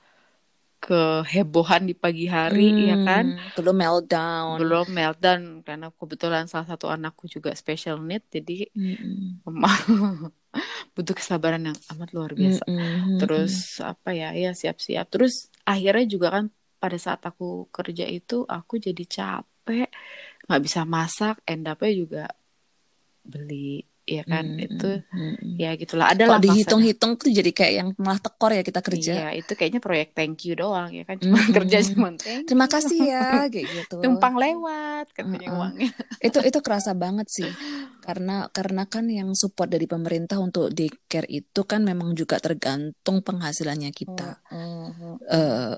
kehebohan 0.81 1.85
di 1.85 1.93
pagi 1.93 2.25
hari 2.25 2.89
ya 2.89 2.97
kan 3.05 3.38
Hmm, 3.38 3.53
belum 3.53 3.75
meltdown. 3.77 4.57
belum 4.57 4.85
meltdown 4.89 5.41
karena 5.61 5.88
kebetulan 5.93 6.50
salah 6.50 6.65
satu 6.65 6.89
anakku 6.89 7.29
juga 7.29 7.53
special 7.53 8.01
need 8.01 8.25
jadi 8.33 8.65
Mm-mm. 8.73 9.45
butuh 10.96 11.15
kesabaran 11.15 11.63
yang 11.72 11.77
amat 11.96 12.10
luar 12.15 12.31
biasa. 12.36 12.63
Mm-mm. 12.67 13.17
terus 13.22 13.79
apa 13.84 14.10
ya 14.12 14.36
ya 14.36 14.51
siap-siap. 14.51 15.08
Terus 15.12 15.48
akhirnya 15.63 16.05
juga 16.08 16.27
kan 16.36 16.46
pada 16.81 16.98
saat 16.98 17.22
aku 17.24 17.70
kerja 17.70 18.05
itu 18.10 18.43
aku 18.48 18.81
jadi 18.81 19.03
capek. 19.05 19.89
Nggak 20.48 20.62
bisa 20.65 20.81
masak 20.84 21.36
end 21.48 21.70
up-nya 21.70 21.91
juga 21.93 22.24
beli 23.22 23.86
ya 24.11 24.23
kan 24.27 24.43
Mm-mm. 24.43 24.65
itu 24.67 24.89
Mm-mm. 25.15 25.55
ya 25.55 25.69
gitulah 25.79 26.07
ada 26.11 26.23
Kalau 26.27 26.43
dihitung-hitung 26.43 27.11
tuh 27.15 27.29
jadi 27.31 27.51
kayak 27.55 27.73
yang 27.79 27.87
malah 27.95 28.19
tekor 28.19 28.51
ya 28.51 28.63
kita 28.67 28.81
kerja. 28.83 29.13
Iya, 29.15 29.27
itu 29.39 29.51
kayaknya 29.55 29.79
proyek 29.79 30.09
thank 30.11 30.43
you 30.43 30.53
doang 30.59 30.91
ya 30.91 31.03
kan 31.07 31.15
cuma 31.23 31.39
Mm-mm. 31.39 31.55
kerja 31.55 31.77
cuma 31.95 32.09
thank 32.19 32.43
Terima 32.49 32.67
kasih 32.67 32.99
ya 33.07 33.27
kayak 33.47 33.67
gitu. 33.71 33.95
Numpang 34.03 34.35
lewat 34.35 35.05
katanya 35.15 35.47
Mm-mm. 35.47 35.59
uangnya. 35.61 35.89
itu 36.27 36.39
itu 36.43 36.59
kerasa 36.59 36.91
banget 36.93 37.27
sih 37.31 37.49
karena 38.01 38.49
karena 38.51 38.83
kan 38.89 39.05
yang 39.07 39.31
support 39.37 39.69
dari 39.69 39.85
pemerintah 39.85 40.37
untuk 40.41 40.73
daycare 40.73 41.29
itu 41.29 41.61
kan 41.63 41.81
memang 41.85 42.17
juga 42.17 42.41
tergantung 42.41 43.21
penghasilannya 43.21 43.91
kita 43.93 44.41
Mm-mm. 44.51 45.13
eh 45.29 45.73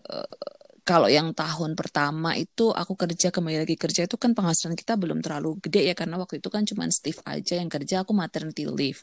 kalau 0.90 1.08
yang 1.18 1.30
tahun 1.40 1.72
pertama 1.80 2.30
itu 2.44 2.64
aku 2.82 2.94
kerja 3.02 3.28
kembali 3.36 3.58
lagi 3.64 3.76
kerja 3.84 4.02
itu 4.08 4.16
kan 4.24 4.32
penghasilan 4.38 4.76
kita 4.82 4.94
belum 5.02 5.20
terlalu 5.26 5.50
gede 5.64 5.80
ya 5.90 5.94
karena 6.00 6.16
waktu 6.22 6.36
itu 6.44 6.50
kan 6.56 6.64
cuma 6.70 6.84
Steve 6.92 7.22
aja 7.34 7.54
yang 7.62 7.70
kerja 7.72 7.96
aku 8.04 8.12
maternity 8.22 8.64
leave 8.68 9.02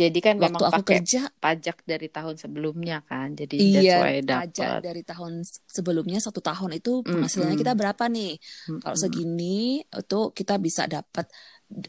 Jadi 0.00 0.18
kan 0.26 0.36
waktu 0.42 0.62
memang 0.62 0.64
aku 0.70 0.80
pakai 0.80 0.96
kerja 0.96 1.20
pajak 1.42 1.76
dari 1.90 2.06
tahun 2.16 2.36
sebelumnya 2.42 2.96
kan. 3.10 3.28
Jadi 3.40 3.54
iya 3.62 3.70
that's 3.72 3.94
why 4.00 4.12
pajak 4.30 4.70
dapat. 4.70 4.82
dari 4.84 5.00
tahun 5.08 5.32
sebelumnya 5.76 6.18
satu 6.26 6.40
tahun 6.48 6.70
itu 6.78 6.90
penghasilannya 7.10 7.56
kita 7.62 7.72
berapa 7.80 8.04
nih 8.14 8.28
kalau 8.80 8.96
Mm-mm. 8.98 9.00
segini 9.02 9.44
itu 9.98 10.16
kita 10.38 10.52
bisa 10.66 10.82
dapat 10.94 11.24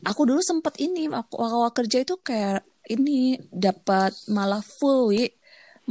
aku 0.10 0.22
dulu 0.30 0.42
sempet 0.50 0.74
ini 0.86 1.00
aku 1.20 1.36
awal 1.46 1.72
kerja 1.78 1.98
itu 2.04 2.14
kayak 2.28 2.58
ini 2.94 3.12
dapat 3.66 4.12
malah 4.36 4.62
full 4.78 5.00
wi 5.14 5.20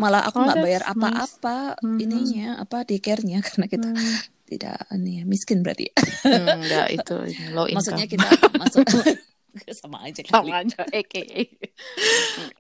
malah 0.02 0.23
aku 0.28 0.38
Oh, 0.38 0.45
nggak 0.45 0.57
that's 0.57 0.64
bayar 0.64 0.83
nice. 0.95 1.30
apa-apa 1.33 1.76
Mhm. 1.85 2.00
ininya 2.02 2.47
apa 2.62 2.76
daycare-nya 2.88 3.38
karena 3.47 3.66
kita 3.73 3.88
Hmm. 3.92 4.16
tidak 4.50 4.76
ini 4.97 5.23
ya, 5.23 5.25
miskin 5.33 5.59
berarti 5.62 5.87
Hmm, 6.26 6.66
enggak 6.66 6.87
itu 6.97 7.12
low 7.54 7.66
maksudnya 7.75 8.04
income. 8.04 8.12
kita 8.12 8.28
masuk 8.61 8.85
sama 9.80 9.99
aja 10.07 10.23
kali 10.23 10.50
sama 10.50 10.62
aja 10.62 10.83
AKA. 10.90 11.42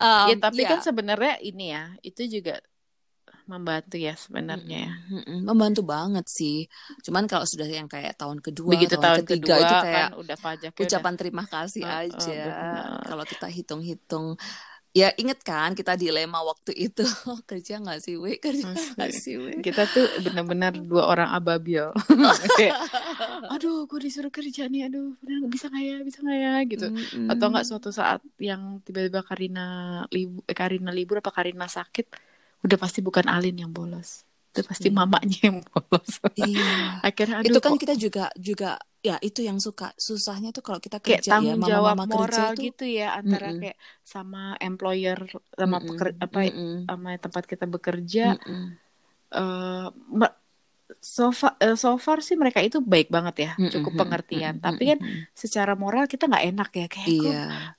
Um, 0.00 0.26
ya 0.30 0.34
tapi 0.42 0.60
ya. 0.66 0.70
kan 0.70 0.78
sebenarnya 0.82 1.34
ini 1.42 1.64
ya, 1.74 1.84
itu 2.02 2.22
juga 2.28 2.58
membantu 3.50 3.96
ya 3.98 4.14
sebenarnya 4.14 4.78
ya. 4.86 4.92
Mm-mm, 5.10 5.42
membantu 5.42 5.82
banget 5.82 6.24
sih 6.30 6.70
cuman 7.02 7.24
kalau 7.30 7.42
sudah 7.42 7.66
yang 7.66 7.88
kayak 7.90 8.14
tahun 8.20 8.38
kedua 8.38 8.72
Begitu 8.72 8.94
tahun, 8.94 9.02
tahun 9.04 9.20
ketiga 9.26 9.54
kedua 9.54 9.62
itu 9.64 9.74
kayak 9.74 10.08
kan 10.10 10.14
udah 10.14 10.36
pajaknya 10.38 10.86
ucapan 10.86 11.14
terima 11.18 11.44
kasih 11.50 11.82
Heeh, 11.82 11.98
aja. 12.06 12.32
benar. 12.46 13.00
Kalau 13.08 13.24
kita 13.26 13.46
hitung-hitung, 13.50 14.26
ya 14.90 15.14
inget 15.14 15.38
kan 15.40 15.70
kita 15.72 15.94
dilema 15.94 16.42
waktu 16.42 16.74
itu 16.74 17.06
kerja 17.50 17.78
nggak 17.78 18.02
sih, 18.02 18.18
we 18.18 18.42
kerja 18.42 18.74
Asli. 18.74 18.90
nggak 18.98 19.12
sih, 19.14 19.34
we. 19.38 19.52
kita 19.62 19.86
tuh 19.86 20.02
benar-benar 20.20 20.74
dua 20.74 21.06
orang 21.06 21.30
ababil. 21.30 21.94
Kayak, 22.58 22.74
aduh, 23.46 23.86
gue 23.86 24.00
disuruh 24.02 24.34
kerja 24.34 24.66
nih, 24.66 24.90
aduh, 24.90 25.14
bisa 25.46 25.70
nggak 25.70 25.84
ya, 25.84 25.96
bisa 26.02 26.18
nggak 26.20 26.38
ya, 26.38 26.54
gitu. 26.66 26.86
Mm-mm. 26.90 27.30
Atau 27.30 27.46
nggak 27.54 27.66
suatu 27.66 27.90
saat 27.94 28.18
yang 28.42 28.82
tiba-tiba 28.82 29.22
Karina 29.22 29.66
libur, 30.10 30.42
eh, 30.50 30.56
Karina 30.58 30.90
libur 30.90 31.22
apa 31.22 31.30
Karina 31.30 31.70
sakit, 31.70 32.06
udah 32.66 32.76
pasti 32.76 32.98
bukan 32.98 33.30
Alin 33.30 33.62
yang 33.62 33.70
bolos, 33.70 34.26
itu 34.50 34.60
pasti 34.66 34.90
Iya. 34.90 34.96
mamanya 34.98 35.38
yang 35.38 35.62
bolos. 35.62 36.18
Iya. 36.34 36.98
Akhirnya 37.00 37.46
aduh, 37.46 37.48
itu 37.54 37.58
kan 37.62 37.72
kok 37.72 37.80
kita 37.80 37.94
juga 37.94 38.24
juga 38.34 38.74
ya 39.08 39.12
itu 39.26 39.40
yang 39.48 39.58
suka. 39.66 39.84
Susahnya 40.06 40.48
tuh 40.56 40.62
kalau 40.66 40.80
kita 40.86 40.98
kayak 41.04 41.22
kerja 41.22 41.32
ya 41.46 41.52
tanggung 41.52 41.60
jawab 41.68 41.96
mama-mama 41.96 42.04
kerja 42.12 42.40
moral 42.42 42.50
itu 42.50 42.62
gitu 42.64 42.82
ya 42.98 43.04
antara 43.20 43.46
Mm-mm. 43.46 43.58
kayak 43.58 43.76
sama 44.12 44.38
employer 44.66 45.18
sama 45.60 45.76
Mm-mm, 45.76 45.86
peker, 45.86 46.08
apa 46.24 46.38
mm-mm, 46.38 46.70
sama 46.88 47.08
tempat 47.24 47.44
kita 47.52 47.64
bekerja. 47.74 48.20
Mm-mm, 48.24 48.78
eh 49.34 49.84
me- 50.20 50.34
so 51.16 51.24
far, 51.40 51.52
eh, 51.64 51.74
so 51.84 51.90
far 52.06 52.18
sih 52.26 52.36
mereka 52.42 52.60
itu 52.66 52.78
baik 52.92 53.08
banget 53.16 53.34
ya 53.44 53.50
mm-mm, 53.58 53.70
cukup 53.72 53.92
pengertian. 54.00 54.54
Mm-mm, 54.64 54.64
tapi 54.64 54.82
kan 54.90 54.98
secara 55.42 55.72
moral 55.82 56.04
kita 56.12 56.24
nggak 56.30 56.44
enak 56.50 56.68
ya 56.80 56.84
kayak 56.94 57.10
iya 57.10 57.30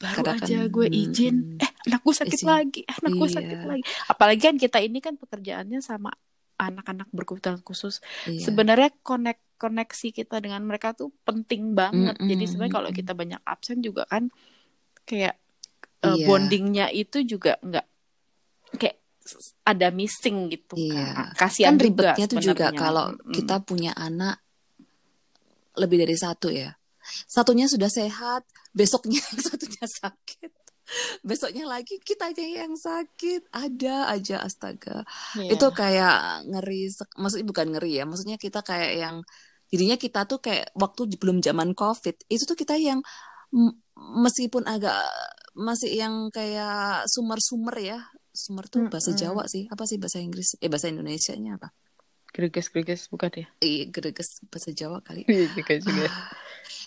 baru 0.03 0.21
kadang 0.21 0.35
aja 0.35 0.53
kan 0.53 0.55
gue 0.75 0.87
izin. 0.99 1.35
Mm-mm, 1.35 1.61
eh 1.63 1.71
anak 1.85 1.99
gue 2.07 2.15
sakit 2.21 2.41
izin. 2.41 2.51
lagi 2.51 2.77
eh, 2.89 2.95
anak 3.01 3.13
gue 3.19 3.29
sakit 3.37 3.59
iya. 3.59 3.69
lagi. 3.69 3.83
Apalagi 4.11 4.41
kan 4.47 4.55
kita 4.63 4.77
ini 4.87 4.97
kan 5.05 5.15
pekerjaannya 5.21 5.79
sama 5.89 6.09
anak-anak 6.61 7.09
berkebutuhan 7.09 7.59
khusus. 7.65 7.99
Iya. 8.29 8.45
Sebenarnya 8.51 8.93
konek 9.01 9.41
koneksi 9.57 10.07
kita 10.13 10.41
dengan 10.41 10.61
mereka 10.65 10.93
tuh 10.93 11.13
penting 11.25 11.77
banget. 11.77 12.17
Jadi 12.17 12.33
Mm-mm, 12.33 12.49
sebenarnya 12.49 12.73
kalau 12.73 12.89
kita 12.89 13.11
banyak 13.13 13.41
absen 13.45 13.77
juga 13.81 14.09
kan 14.09 14.29
kayak 15.05 15.37
iya. 16.01 16.25
bondingnya 16.25 16.85
itu 16.89 17.21
juga 17.25 17.57
nggak 17.61 17.85
kayak 18.77 18.97
ada 19.65 19.93
missing 19.93 20.49
gitu 20.49 20.73
iya. 20.77 21.13
kan. 21.13 21.13
Kan 21.13 21.37
kasihan 21.37 21.73
juga 21.77 21.85
ribetnya 21.85 22.25
tuh 22.25 22.39
juga 22.41 22.67
kalau 22.73 23.13
Mm-mm. 23.13 23.33
kita 23.37 23.61
punya 23.61 23.93
anak 23.93 24.41
lebih 25.77 26.05
dari 26.05 26.17
satu 26.17 26.49
ya. 26.49 26.73
Satunya 27.29 27.65
sudah 27.65 27.89
sehat 27.89 28.45
besoknya 28.73 29.21
satunya 29.45 29.85
sakit 29.85 30.60
besoknya 31.29 31.63
lagi 31.69 31.97
kita 32.01 32.31
aja 32.31 32.43
yang 32.43 32.73
sakit. 32.75 33.47
Ada 33.51 34.11
aja 34.13 34.35
astaga. 34.43 35.03
Iya. 35.37 35.55
itu 35.55 35.67
kayak 35.71 36.15
ngeri 36.49 36.91
maksudnya 37.17 37.45
bukan 37.47 37.67
ngeri 37.75 37.91
ya 37.99 38.03
maksudnya 38.09 38.37
kita 38.41 38.59
kayak 38.65 38.91
yang 38.97 39.15
jadinya 39.71 39.95
kita 39.95 40.27
tuh 40.27 40.39
kayak 40.43 40.71
waktu 40.75 41.07
belum 41.15 41.39
zaman 41.39 41.71
covid 41.77 42.15
itu 42.27 42.43
tuh 42.43 42.57
kita 42.59 42.75
yang 42.75 42.99
meskipun 43.95 44.63
agak 44.67 44.95
masih 45.55 45.91
yang 45.95 46.31
kayak 46.31 47.07
sumer-sumer 47.07 47.75
ya. 47.79 47.99
Sumer 48.31 48.63
tuh 48.71 48.87
bahasa 48.87 49.11
Mm-mm. 49.11 49.21
Jawa 49.21 49.43
sih. 49.51 49.67
Apa 49.67 49.83
sih 49.83 49.99
bahasa 49.99 50.23
Inggris? 50.23 50.55
Eh 50.63 50.71
bahasa 50.71 50.87
Indonesia 50.87 51.35
nya 51.35 51.59
apa? 51.59 51.67
Greges-greges 52.31 53.11
bukan 53.11 53.43
ya? 53.43 53.47
Iya, 53.59 53.91
greges 53.91 54.39
bahasa 54.47 54.71
Jawa 54.71 55.03
kali. 55.03 55.27
Iya 55.27 55.51
juga 55.51 55.73
juga 55.83 56.07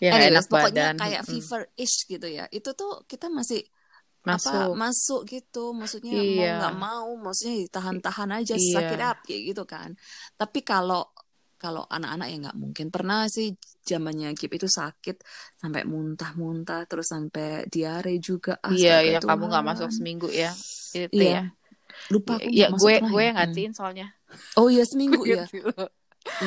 ya 0.01 0.17
Anyways, 0.17 0.33
enak 0.33 0.45
pokoknya 0.49 0.85
badan. 0.97 1.05
kayak 1.05 1.23
fever-ish 1.29 1.97
gitu 2.09 2.27
ya. 2.33 2.45
Itu 2.49 2.73
tuh 2.73 3.05
kita 3.05 3.29
masih 3.29 3.61
apa 4.25 4.41
masuk. 4.41 4.73
masuk 4.73 5.21
gitu, 5.29 5.65
maksudnya 5.77 6.17
mau 6.17 6.25
iya. 6.25 6.53
nggak 6.61 6.77
mau, 6.81 7.09
maksudnya 7.21 7.55
ditahan-tahan 7.69 8.31
aja, 8.41 8.55
iya. 8.57 8.73
suck 8.73 8.89
it 8.89 9.03
up 9.05 9.19
kayak 9.21 9.43
gitu 9.53 9.63
kan. 9.69 9.93
Tapi 10.41 10.65
kalau 10.65 11.13
kalau 11.65 11.89
anak-anak 11.89 12.27
ya 12.29 12.37
nggak 12.45 12.59
mungkin. 12.61 12.87
Pernah 12.93 13.25
sih 13.33 13.57
zamannya 13.81 14.37
Gip 14.37 14.53
itu 14.53 14.69
sakit 14.69 15.25
sampai 15.57 15.89
muntah-muntah 15.89 16.85
terus 16.85 17.09
sampai 17.09 17.65
diare 17.73 18.21
juga. 18.21 18.61
Iya 18.69 19.01
astaga 19.01 19.13
yang 19.17 19.23
kamu 19.25 19.45
nggak 19.49 19.65
masuk 19.65 19.89
seminggu 19.89 20.29
ya 20.29 20.53
itu 20.93 21.25
iya. 21.25 21.33
ya. 21.33 21.43
Lupa 22.13 22.37
aku 22.37 22.49
ya 22.53 22.69
masuk 22.69 22.85
gue 22.85 22.95
gue 23.01 23.25
ya 23.25 23.45
yang 23.49 23.75
soalnya. 23.77 24.07
Oh 24.61 24.69
iya 24.69 24.85
seminggu 24.85 25.25
ya? 25.25 25.49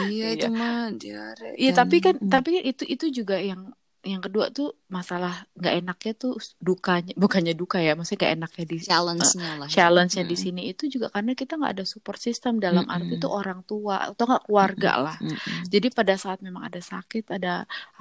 iya 0.09 0.33
iya. 0.33 0.49
mah 0.49 0.89
diare 0.93 1.53
Iya 1.53 1.71
dan 1.77 1.79
tapi 1.85 1.97
kan 2.01 2.15
mm, 2.17 2.29
tapi 2.33 2.49
kan 2.57 2.63
itu 2.65 2.83
itu 2.89 3.05
juga 3.21 3.37
yang 3.37 3.69
yang 4.13 4.21
kedua 4.25 4.45
tuh 4.57 4.67
masalah 4.95 5.33
nggak 5.59 5.73
enaknya 5.79 6.11
tuh 6.23 6.33
dukanya 6.67 7.11
bukannya 7.23 7.53
duka 7.61 7.77
ya 7.85 7.91
maksudnya 7.97 8.21
kayak 8.23 8.35
enaknya 8.39 8.65
di 8.73 8.77
eh, 8.77 8.85
challenge-nya 8.87 9.49
lah 9.61 9.71
ya 9.81 9.85
challenge-nya 9.85 10.23
di 10.31 10.37
sini 10.43 10.61
itu 10.71 10.83
juga 10.93 11.07
karena 11.15 11.31
kita 11.41 11.53
nggak 11.59 11.73
ada 11.75 11.85
support 11.93 12.19
system 12.27 12.53
dalam 12.65 12.85
arti 12.95 13.13
itu 13.19 13.27
orang 13.39 13.59
tua 13.69 13.95
atau 14.11 14.23
nggak 14.29 14.43
keluarga 14.47 14.89
Mm-mm, 14.89 15.05
lah 15.05 15.17
mm-mm, 15.21 15.61
jadi 15.73 15.87
pada 15.97 16.15
saat 16.23 16.39
memang 16.47 16.63
ada 16.69 16.79
sakit 16.91 17.23
ada 17.37 17.49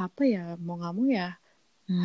apa 0.04 0.22
ya 0.34 0.40
mau 0.64 0.74
nggak 0.80 0.92
mau 0.96 1.06
ya 1.20 1.26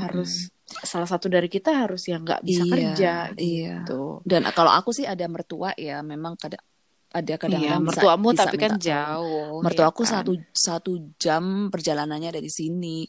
harus 0.01 0.31
mm-mm. 0.31 0.51
salah 0.91 1.09
satu 1.13 1.27
dari 1.35 1.47
kita 1.55 1.69
harus 1.81 2.01
yang 2.11 2.21
nggak 2.27 2.41
bisa 2.49 2.63
Iya, 2.63 2.73
kerja 2.73 3.07
iya. 3.37 3.69
gitu 3.69 3.93
Dan 4.29 4.41
kalau 4.57 4.71
aku 4.79 4.89
sih 4.97 5.05
ada 5.13 5.25
mertua 5.33 5.69
ya, 5.77 5.93
memang 6.11 6.33
kadang 6.41 6.63
ada 7.11 7.35
iya 7.51 7.69
kadang-kadang 7.75 7.81
bisa 7.87 8.01
mertuamu 8.07 8.29
bisa 8.31 8.47
tapi 8.47 8.55
kan 8.63 8.71
minta 8.71 8.77
tolong. 8.87 9.17
jauh 9.17 9.59
ya 9.75 9.87
Mertuaku 9.89 10.01
kan 10.01 10.13
satu 10.13 10.31
satu 10.65 10.91
jam 11.23 11.43
perjalanannya 11.73 12.29
dari 12.37 12.49
sini. 12.59 13.05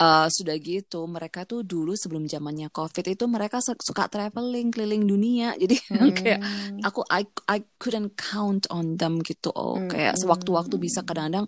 Eh, 0.00 0.26
sudah 0.32 0.56
gitu, 0.56 1.04
mereka 1.04 1.44
tuh 1.44 1.60
dulu 1.60 1.92
sebelum 1.92 2.24
zamannya 2.24 2.72
COVID 2.72 3.04
itu 3.04 3.24
mereka 3.28 3.60
su- 3.60 3.76
suka 3.84 4.08
traveling 4.08 4.72
keliling 4.72 5.04
dunia. 5.04 5.52
Jadi 5.62 5.76
kayak 6.16 6.40
hmm 6.40 6.80
aku 6.80 7.04
I 7.12 7.28
I 7.44 7.60
couldn't 7.76 8.16
count 8.16 8.64
on 8.72 8.96
them 8.96 9.20
gitu. 9.20 9.52
Oh, 9.52 9.84
hmm 9.84 9.90
kayak 9.92 10.16
sewaktu-waktu 10.16 10.80
bisa 10.80 11.04
kadang-kadang 11.04 11.44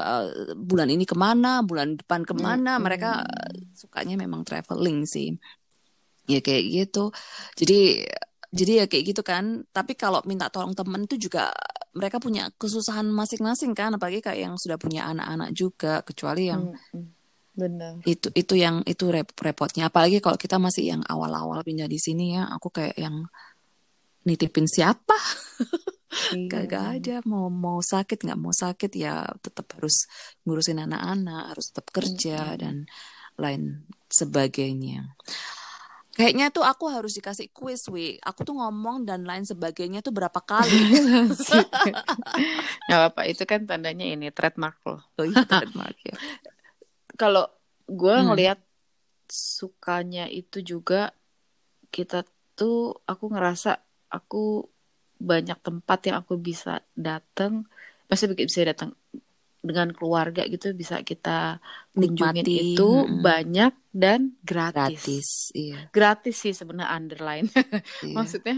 eh, 0.00 0.26
bulan 0.56 0.88
ini 0.88 1.04
ke 1.04 1.16
mana, 1.16 1.60
bulan 1.68 2.00
depan 2.00 2.24
ke 2.24 2.34
mana, 2.36 2.80
mereka 2.80 3.20
hmm 3.20 3.68
sukanya 3.76 4.16
memang 4.16 4.42
traveling 4.48 5.04
sih. 5.04 5.36
Ya 6.28 6.38
kayak 6.44 6.64
gitu. 6.72 7.12
Jadi 7.60 8.04
jadi 8.48 8.72
ya 8.80 8.84
kayak 8.88 9.04
gitu 9.12 9.20
kan 9.20 9.44
tapi 9.76 9.92
kalau 9.92 10.24
minta 10.24 10.48
tolong 10.48 10.72
temen 10.72 11.04
itu 11.04 11.20
juga 11.28 11.52
mereka 11.92 12.16
punya 12.16 12.48
kesusahan 12.56 13.04
masing-masing 13.12 13.76
kan 13.76 13.92
apalagi 13.92 14.24
kayak 14.24 14.40
yang 14.48 14.54
sudah 14.56 14.80
punya 14.80 15.04
anak-anak 15.12 15.52
juga 15.52 16.00
kecuali 16.08 16.48
yang 16.48 16.72
Mm-mm. 16.72 17.17
Benar. 17.58 17.92
Itu 18.06 18.30
itu 18.32 18.54
yang 18.54 18.86
itu 18.86 19.10
rep- 19.10 19.34
repotnya. 19.34 19.90
Apalagi 19.90 20.22
kalau 20.22 20.38
kita 20.38 20.56
masih 20.62 20.94
yang 20.94 21.02
awal-awal 21.10 21.60
pindah 21.66 21.90
di 21.90 21.98
sini 21.98 22.38
ya 22.38 22.46
aku 22.46 22.70
kayak 22.70 22.94
yang 22.94 23.26
nitipin 24.22 24.70
siapa? 24.70 25.18
Iya. 26.32 26.64
gak 26.66 26.86
ada. 26.98 27.16
Mau 27.28 27.52
mau 27.52 27.78
sakit 27.84 28.24
nggak 28.24 28.40
mau 28.40 28.50
sakit 28.50 28.90
ya 28.96 29.28
tetap 29.44 29.68
harus 29.76 30.08
ngurusin 30.48 30.80
anak-anak 30.80 31.52
harus 31.52 31.68
tetap 31.68 31.86
kerja 31.92 32.56
dan 32.56 32.88
lain 33.36 33.84
sebagainya. 34.08 35.14
Kayaknya 36.16 36.50
tuh 36.50 36.66
aku 36.66 36.90
harus 36.90 37.14
dikasih 37.14 37.52
quiz 37.54 37.86
wi. 37.92 38.18
Aku 38.24 38.42
tuh 38.42 38.58
ngomong 38.58 39.06
dan 39.06 39.22
lain 39.22 39.46
sebagainya 39.46 40.02
tuh 40.02 40.10
berapa 40.10 40.40
kali? 40.42 40.74
Nggak 42.88 42.98
apa-apa. 42.98 43.20
Itu 43.28 43.46
kan 43.46 43.68
tandanya 43.68 44.08
ini 44.08 44.32
trademark 44.34 44.80
loh. 44.88 45.04
Oh 45.20 45.24
iya 45.28 45.44
trademark 45.46 45.96
ya 46.02 46.16
kalau 47.20 47.44
gue 47.90 48.14
Hmm. 48.14 48.32
ngelihat 48.32 48.58
sukanya 49.28 50.24
itu 50.30 50.64
juga 50.64 51.12
kita 51.92 52.24
tuh 52.56 52.96
aku 53.04 53.28
ngerasa 53.28 53.76
aku 54.08 54.64
banyak 55.18 55.58
tempat 55.60 55.98
yang 56.08 56.16
aku 56.22 56.38
bisa 56.38 56.80
datang 56.96 57.66
pasti 58.08 58.24
bisa 58.32 58.64
datang 58.64 58.94
dengan 59.58 59.90
keluarga 59.90 60.46
gitu 60.46 60.70
bisa 60.72 61.02
kita 61.02 61.58
kunjungin 61.92 62.46
Nikmati, 62.46 62.78
itu 62.78 62.90
mm-mm. 63.04 63.20
banyak 63.20 63.74
dan 63.90 64.38
gratis. 64.40 65.02
Gratis 65.02 65.28
iya. 65.52 65.78
Gratis 65.90 66.36
sih 66.38 66.54
sebenarnya 66.54 66.88
underline. 66.94 67.48
Iya. 68.06 68.14
Maksudnya 68.14 68.56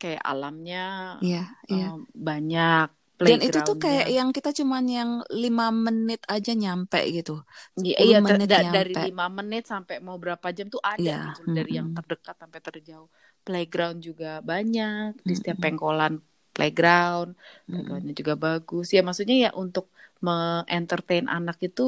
kayak 0.00 0.22
alamnya 0.24 1.18
iya 1.20 1.44
iya. 1.68 1.92
eh, 1.92 1.94
banyak 2.14 2.88
dan 3.28 3.38
itu 3.46 3.58
tuh 3.66 3.76
kayak 3.84 4.06
yang 4.16 4.28
kita 4.36 4.50
cuman 4.58 4.84
yang 4.98 5.10
lima 5.42 5.64
menit 5.86 6.20
aja 6.34 6.50
nyampe 6.62 6.98
gitu 7.16 7.32
Iya, 7.86 7.96
10 7.96 8.04
iya 8.06 8.16
menit 8.26 8.48
da- 8.52 8.68
dari 8.76 8.92
nyampe. 8.92 9.00
lima 9.04 9.24
menit 9.38 9.62
sampai 9.72 9.96
mau 10.06 10.16
berapa 10.22 10.46
jam 10.56 10.66
tuh 10.74 10.82
ada 10.92 11.08
Iya, 11.08 11.14
gitu 11.24 11.40
dari 11.56 11.70
yang 11.78 11.88
mm-mm. 11.88 11.94
terdekat 11.96 12.34
sampai 12.42 12.60
terjauh. 12.66 13.08
Playground 13.46 13.98
juga 14.08 14.26
banyak 14.50 15.08
di 15.28 15.32
setiap 15.38 15.58
pengkolan 15.64 16.12
playground, 16.54 17.28
playgroundnya 17.70 18.14
juga 18.20 18.34
bagus. 18.44 18.86
Ya 18.94 19.00
maksudnya 19.06 19.36
ya 19.44 19.50
untuk 19.62 19.84
me-entertain 20.26 21.26
anak 21.36 21.56
itu 21.66 21.82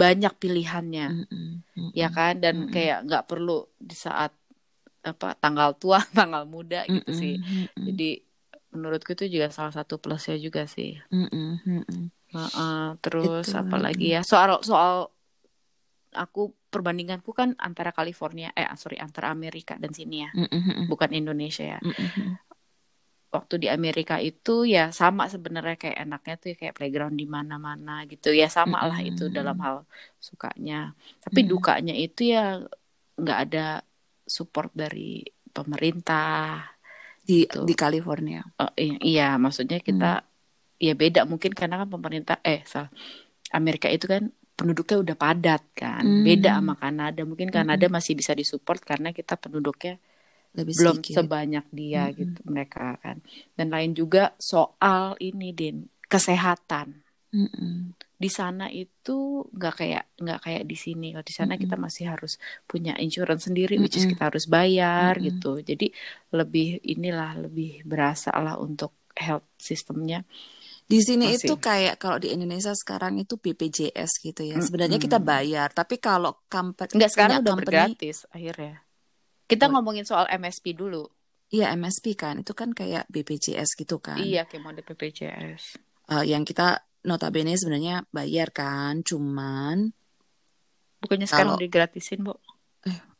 banyak 0.00 0.32
pilihannya, 0.42 1.02
Mm-mm. 1.08 1.62
Mm-mm. 1.76 1.92
ya 2.00 2.06
kan? 2.16 2.32
Dan 2.44 2.56
Mm-mm. 2.56 2.72
kayak 2.74 2.96
nggak 3.06 3.24
perlu 3.30 3.52
di 3.88 3.94
saat 4.06 4.32
apa 5.10 5.26
tanggal 5.42 5.70
tua, 5.80 5.98
tanggal 6.18 6.44
muda 6.54 6.78
gitu 6.94 7.10
Mm-mm. 7.10 7.20
sih. 7.22 7.32
Mm-mm. 7.76 7.86
Jadi 7.86 8.04
menurutku 8.74 9.10
itu 9.16 9.24
juga 9.34 9.48
salah 9.56 9.72
satu 9.78 9.94
plusnya 10.02 10.36
juga 10.46 10.62
sih. 10.74 10.90
Mm-mm. 11.12 11.48
Mm-mm. 11.68 12.00
Heeh, 12.34 12.72
terus 13.02 13.44
Itu. 13.52 13.60
apa 13.60 13.76
lagi 13.84 14.04
ya 14.14 14.20
soal 14.30 14.50
soal 14.70 14.92
aku 16.22 16.40
perbandinganku 16.72 17.30
kan 17.40 17.48
antara 17.66 17.90
California 17.98 18.48
eh 18.58 18.68
sorry 18.82 18.96
antara 19.06 19.26
Amerika 19.36 19.74
dan 19.82 19.92
sini 19.98 20.16
ya 20.24 20.30
Mm-mm. 20.36 20.88
bukan 20.92 21.10
Indonesia 21.20 21.64
ya 21.72 21.78
Mm-mm. 21.80 22.36
waktu 23.32 23.54
di 23.64 23.68
Amerika 23.76 24.14
itu 24.20 24.50
ya 24.74 24.92
sama 25.00 25.24
sebenarnya 25.34 25.76
kayak 25.82 25.98
enaknya 26.04 26.34
tuh 26.42 26.48
kayak 26.60 26.74
playground 26.76 27.16
di 27.20 27.24
mana-mana 27.36 28.04
gitu 28.12 28.28
ya 28.40 28.46
sama 28.56 28.78
lah 28.88 28.98
Mm-mm. 29.00 29.08
itu 29.08 29.22
dalam 29.36 29.56
hal 29.64 29.76
sukanya 30.28 30.92
tapi 31.24 31.40
Mm-mm. 31.40 31.50
dukanya 31.52 31.94
itu 32.04 32.20
ya 32.34 32.60
nggak 33.20 33.38
ada 33.44 33.60
support 34.36 34.70
dari 34.82 35.24
pemerintah 35.56 36.60
di 37.22 37.46
Gitu. 37.46 37.62
di 37.62 37.74
California 37.78 38.42
Oh, 38.58 38.72
iya, 38.74 38.96
iya, 39.02 39.28
maksudnya 39.38 39.78
kita 39.78 40.26
ya 40.82 40.92
beda 40.98 41.22
mungkin 41.30 41.54
karena 41.54 41.78
kan 41.82 41.88
pemerintah 41.88 42.36
eh 42.42 42.66
salah 42.66 42.90
Amerika 43.54 43.86
itu 43.86 44.08
kan 44.08 44.32
penduduknya 44.56 44.96
udah 45.02 45.16
padat 45.16 45.62
kan. 45.74 46.04
Hmm. 46.04 46.24
Beda 46.24 46.60
sama 46.60 46.74
Kanada. 46.78 47.20
Mungkin 47.26 47.48
Kanada 47.50 47.86
masih 47.88 48.14
bisa 48.16 48.32
disupport 48.32 48.80
karena 48.80 49.10
kita 49.10 49.36
penduduknya 49.36 49.98
lebih 50.52 50.74
belum 50.76 50.96
sedikit 51.00 51.14
sebanyak 51.24 51.66
dia 51.72 52.12
Mm-mm. 52.12 52.18
gitu 52.20 52.40
mereka 52.46 53.00
kan. 53.00 53.24
Dan 53.56 53.72
lain 53.72 53.96
juga 53.96 54.36
soal 54.36 55.16
ini 55.18 55.50
Din, 55.56 55.88
kesehatan. 56.06 57.00
Mm-mm. 57.32 57.96
Di 58.22 58.30
sana 58.38 58.64
itu 58.82 59.12
nggak 59.56 59.74
kayak 59.80 60.02
nggak 60.22 60.38
kayak 60.44 60.62
di 60.70 60.76
sini. 60.84 61.06
Kalau 61.14 61.26
di 61.30 61.34
sana 61.40 61.52
Mm-mm. 61.52 61.62
kita 61.62 61.74
masih 61.84 62.04
harus 62.12 62.32
punya 62.70 62.92
insurance 63.04 63.42
sendiri, 63.48 63.74
which 63.82 63.96
is 64.00 64.06
kita 64.12 64.22
harus 64.28 64.44
bayar 64.56 65.12
Mm-mm. 65.12 65.26
gitu. 65.26 65.48
Jadi 65.68 65.84
lebih 66.38 66.66
inilah 66.92 67.30
lebih 67.44 67.68
berasa 67.90 68.30
lah 68.44 68.54
untuk 68.66 68.90
health 69.24 69.46
sistemnya. 69.68 70.18
Di 70.92 70.98
sini 71.06 71.26
Masih. 71.26 71.38
itu 71.38 71.52
kayak 71.66 71.94
kalau 72.02 72.18
di 72.24 72.28
Indonesia 72.36 72.72
sekarang 72.82 73.14
itu 73.22 73.34
BPJS 73.40 74.12
gitu 74.26 74.42
ya. 74.52 74.58
Sebenarnya 74.66 74.98
kita 75.04 75.18
Mm-mm. 75.18 75.24
bayar, 75.32 75.68
tapi 75.72 75.96
kalau 76.06 76.32
company 76.52 76.92
Enggak 76.96 77.10
sekarang 77.12 77.36
udah 77.42 77.54
company, 77.54 77.66
bergratis 77.66 78.16
akhirnya. 78.36 78.74
Kita 79.50 79.64
Oh. 79.66 79.72
ngomongin 79.72 80.04
soal 80.10 80.26
MSP 80.40 80.66
dulu. 80.80 81.02
iya 81.56 81.66
MSP 81.80 82.06
kan, 82.22 82.34
itu 82.42 82.52
kan 82.60 82.70
kayak 82.78 83.02
BPJS 83.12 83.70
gitu 83.80 83.96
kan. 84.06 84.18
Iya 84.24 84.40
kayak 84.48 84.62
mode 84.64 84.82
BPJS. 84.86 85.64
Eh, 86.12 86.24
yang 86.32 86.42
kita 86.48 86.82
notabene 87.02 87.54
sebenarnya 87.54 88.06
bayar 88.10 88.50
kan, 88.50 89.02
cuman 89.02 89.90
Bukannya 90.98 91.26
sekarang 91.26 91.58
Kalau- 91.58 91.62
digratisin, 91.62 92.22
Bu? 92.22 92.38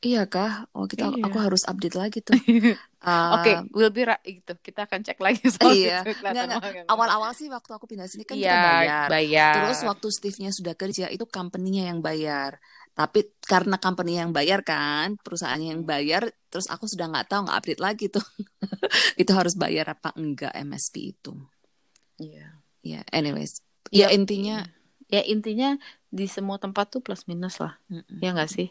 iya 0.02 0.26
kah? 0.26 0.66
Oh 0.74 0.86
kita 0.86 1.14
Iya. 1.14 1.22
aku 1.22 1.38
harus 1.38 1.62
update 1.62 1.94
lagi 1.94 2.18
tuh. 2.18 2.34
Eh, 2.34 2.74
Oke, 3.38 3.52
we'll 3.70 3.90
be 3.90 4.02
right 4.02 4.18
gitu. 4.22 4.54
Kita 4.58 4.86
akan 4.86 5.02
cek 5.02 5.18
lagi 5.18 5.42
soal 5.46 5.70
Iya. 5.70 6.02
itu. 6.02 6.18
Enggak, 6.26 6.86
awal-awal 6.86 7.30
sih 7.30 7.46
waktu 7.46 7.70
aku 7.70 7.86
pindah 7.86 8.10
sini 8.10 8.22
kan 8.22 8.34
Iya, 8.34 8.50
kita 8.50 8.66
bayar. 8.66 9.06
bayar. 9.06 9.54
Terus 9.54 9.78
waktu 9.82 10.06
Steve-nya 10.10 10.50
sudah 10.50 10.74
kerja 10.74 11.06
itu 11.06 11.22
company-nya 11.26 11.90
yang 11.90 12.02
bayar. 12.02 12.58
Tapi 12.92 13.30
karena 13.40 13.78
company 13.78 14.18
yang 14.18 14.34
bayar 14.34 14.62
kan, 14.62 15.14
perusahaannya 15.22 15.74
yang 15.74 15.82
bayar, 15.82 16.26
terus 16.50 16.66
aku 16.66 16.90
sudah 16.90 17.06
nggak 17.06 17.30
tahu 17.30 17.46
nggak 17.46 17.58
update 17.58 17.82
lagi 17.82 18.06
tuh. 18.10 18.26
itu 19.22 19.30
harus 19.30 19.54
bayar 19.54 19.86
apa 19.90 20.10
enggak 20.14 20.50
MSP 20.54 21.14
itu. 21.14 21.34
Iya. 22.18 22.58
Ya, 22.82 23.06
anyways. 23.14 23.62
Ya 23.90 24.06
Ya, 24.06 24.10
intinya 24.16 24.66
Ya 25.12 25.20
intinya 25.32 25.76
di 26.18 26.24
semua 26.36 26.56
tempat 26.64 26.86
tuh 26.92 27.00
plus 27.04 27.22
minus 27.30 27.54
lah. 27.62 27.76
mm-mm. 27.90 28.22
Ya 28.22 28.32
nggak 28.34 28.50
sih? 28.56 28.68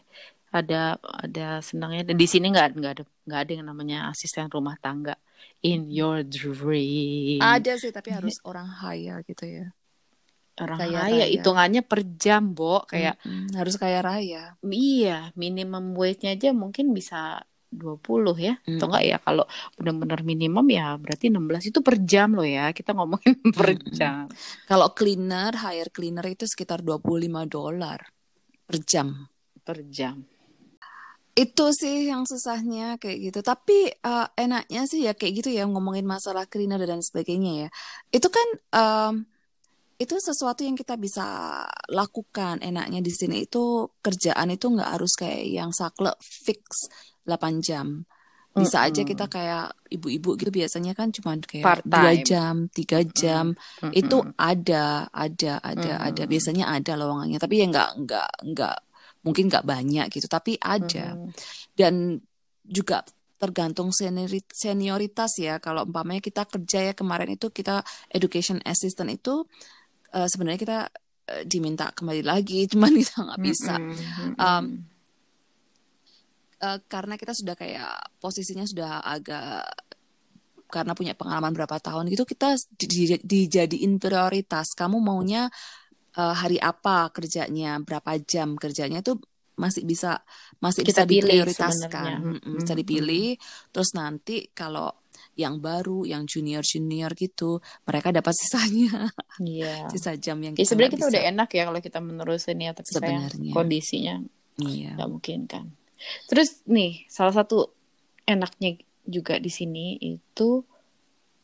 Ada 0.56 0.98
ada 1.24 1.42
senangnya. 1.68 2.02
Dan 2.08 2.16
di 2.22 2.26
sini 2.32 2.46
nggak 2.54 2.68
nggak 2.78 2.92
ada 2.98 3.04
nggak 3.26 3.40
ada 3.42 3.52
yang 3.58 3.66
namanya 3.70 3.96
asisten 4.12 4.46
rumah 4.50 4.76
tangga 4.84 5.14
in 5.62 5.80
your 5.98 6.18
dream. 6.26 7.48
ada 7.54 7.72
sih 7.82 7.92
tapi 7.96 8.08
harus 8.16 8.34
orang 8.50 8.68
hire 8.80 9.18
gitu 9.28 9.44
ya. 9.56 9.64
Orang 10.62 10.82
kaya 10.84 11.02
kaya 11.08 11.08
raya. 11.12 11.24
hitungannya 11.32 11.80
per 11.90 12.00
jam, 12.22 12.42
Bo. 12.56 12.84
Kayak 12.90 13.14
Mm-mm, 13.24 13.48
harus 13.58 13.74
kaya 13.82 14.00
raya. 14.08 14.42
Iya, 14.76 15.10
minimum 15.42 15.84
wage-nya 16.00 16.28
aja 16.34 16.48
mungkin 16.62 16.86
bisa 16.98 17.16
20 17.72 18.36
ya. 18.46 18.54
Atau 18.74 18.86
Mm. 18.86 18.90
enggak 18.90 19.04
ya 19.10 19.16
kalau 19.26 19.44
benar-benar 19.78 20.20
minimum 20.30 20.66
ya 20.78 20.84
berarti 21.02 21.24
16 21.32 21.64
itu 21.70 21.78
per 21.86 21.96
jam 22.10 22.28
loh 22.36 22.46
ya. 22.46 22.64
Kita 22.76 22.90
ngomongin 22.96 23.34
per 23.58 23.70
Mm-mm. 23.70 23.92
jam. 23.98 24.28
Kalau 24.68 24.88
cleaner, 24.98 25.52
hire 25.64 25.90
cleaner 25.96 26.26
itu 26.34 26.44
sekitar 26.52 26.78
25 26.86 27.42
dolar 27.48 28.00
per 28.68 28.76
jam. 28.90 29.08
Per 29.66 29.78
jam. 29.96 30.16
Itu 31.32 31.72
sih 31.72 32.12
yang 32.12 32.28
susahnya 32.28 33.00
kayak 33.00 33.18
gitu. 33.32 33.40
Tapi 33.40 33.88
eh, 33.88 34.26
enaknya 34.36 34.80
sih 34.84 35.00
ya 35.08 35.16
kayak 35.16 35.32
gitu 35.40 35.50
ya 35.56 35.64
ngomongin 35.64 36.04
masalah 36.04 36.44
cleaner 36.44 36.80
dan 36.84 37.00
sebagainya 37.00 37.52
ya. 37.66 37.68
Itu 38.12 38.28
kan 38.28 38.48
em, 38.76 39.14
itu 40.02 40.14
sesuatu 40.20 40.60
yang 40.66 40.76
kita 40.76 40.94
bisa 41.00 41.24
lakukan. 41.88 42.60
Enaknya 42.60 43.00
di 43.00 43.12
sini 43.14 43.46
itu 43.48 43.88
kerjaan 44.04 44.48
itu 44.52 44.66
nggak 44.74 44.90
harus 44.98 45.12
kayak 45.16 45.42
yang 45.48 45.70
saklek 45.72 46.16
fix 46.20 46.60
8 47.26 47.62
jam. 47.62 48.04
Bisa 48.52 48.84
aja 48.84 49.00
kita 49.00 49.32
kayak 49.32 49.72
ibu-ibu 49.88 50.36
gitu 50.36 50.52
biasanya 50.52 50.92
kan 50.92 51.08
cuma 51.08 51.40
kayak 51.40 51.64
Part 51.64 51.82
dua 51.88 52.12
jam, 52.20 52.68
tiga 52.68 53.00
jam. 53.00 53.56
Mm-mm. 53.80 53.96
Itu 53.96 54.20
ada, 54.36 55.08
ada, 55.08 55.52
ada, 55.64 55.92
ada. 55.96 56.22
Mm-mm. 56.28 56.32
Biasanya 56.36 56.64
ada 56.68 56.92
lowongannya. 57.00 57.40
Tapi 57.40 57.54
ya 57.64 57.66
nggak, 57.72 57.90
nggak, 58.04 58.28
nggak 58.52 58.76
mungkin 59.24 59.48
nggak 59.48 59.64
banyak 59.64 60.06
gitu. 60.12 60.28
Tapi 60.28 60.60
ada 60.60 61.16
Mm-mm. 61.16 61.32
dan 61.72 62.20
juga 62.68 63.00
tergantung 63.40 63.88
seniori- 63.90 64.52
senioritas 64.52 65.32
ya. 65.40 65.56
Kalau 65.56 65.88
umpamanya 65.88 66.20
kita 66.20 66.44
kerja 66.44 66.78
ya 66.88 66.92
kemarin 66.92 67.32
itu 67.32 67.48
kita 67.48 67.80
education 68.12 68.60
assistant 68.68 69.10
itu 69.16 69.48
eh, 70.12 70.28
sebenarnya 70.28 70.60
kita 70.60 70.78
eh, 71.32 71.44
diminta 71.48 71.88
kembali 71.88 72.20
lagi, 72.20 72.66
cuman 72.72 72.92
kita 73.00 73.16
nggak 73.32 73.40
bisa 73.40 73.74
Mm-mm. 73.80 74.36
Um, 74.36 74.91
Eh, 76.62 76.78
karena 76.86 77.18
kita 77.18 77.34
sudah 77.34 77.58
kayak 77.58 77.90
posisinya 78.22 78.62
sudah 78.62 79.02
agak 79.02 79.66
karena 80.72 80.96
punya 80.96 81.12
pengalaman 81.12 81.52
berapa 81.52 81.76
tahun 81.76 82.08
gitu 82.08 82.24
kita 82.24 82.56
di- 82.80 82.88
di- 82.88 83.24
dijadiin 83.26 84.00
prioritas. 84.00 84.72
Kamu 84.72 85.02
maunya 85.02 85.50
eh, 86.12 86.34
hari 86.36 86.60
apa 86.60 87.08
kerjanya, 87.10 87.80
berapa 87.80 88.20
jam 88.24 88.54
kerjanya 88.60 89.00
itu 89.00 89.16
masih 89.56 89.84
bisa 89.84 90.20
masih 90.64 90.84
Kita 90.84 91.04
bisa 91.04 91.08
diprioritaskan, 91.08 91.88
sebenarnya. 91.88 92.16
Mm-mm, 92.20 92.36
Mm-mm, 92.40 92.54
bisa 92.60 92.72
dipilih. 92.76 93.26
Terus 93.72 93.90
nanti 93.96 94.36
kalau 94.52 94.88
yang 95.36 95.60
baru, 95.60 96.04
yang 96.08 96.24
junior 96.28 96.60
junior 96.64 97.12
gitu, 97.16 97.60
mereka 97.88 98.12
dapat 98.12 98.32
sisanya, 98.40 99.08
Iya. 99.40 99.88
sisa 99.92 100.12
jam 100.20 100.36
yang 100.44 100.52
Ya 100.56 100.64
kita 100.64 100.68
sebenarnya 100.72 100.88
nggak 100.88 100.96
kita 101.00 101.06
bisa. 101.08 101.12
udah 101.16 101.24
enak 101.32 101.48
ya 101.52 101.62
kalau 101.68 101.80
kita 101.80 101.98
menerusin 102.04 102.58
ya, 102.60 102.70
tapi 102.76 102.88
Sebenarnya. 102.92 103.52
kondisinya 103.56 104.14
Iya. 104.60 104.90
nggak 104.96 105.08
mungkin 105.08 105.40
kan. 105.48 105.64
Terus 106.26 106.62
nih, 106.66 107.06
salah 107.06 107.34
satu 107.34 107.70
enaknya 108.26 108.78
juga 109.06 109.38
di 109.42 109.50
sini 109.50 109.98
itu 109.98 110.62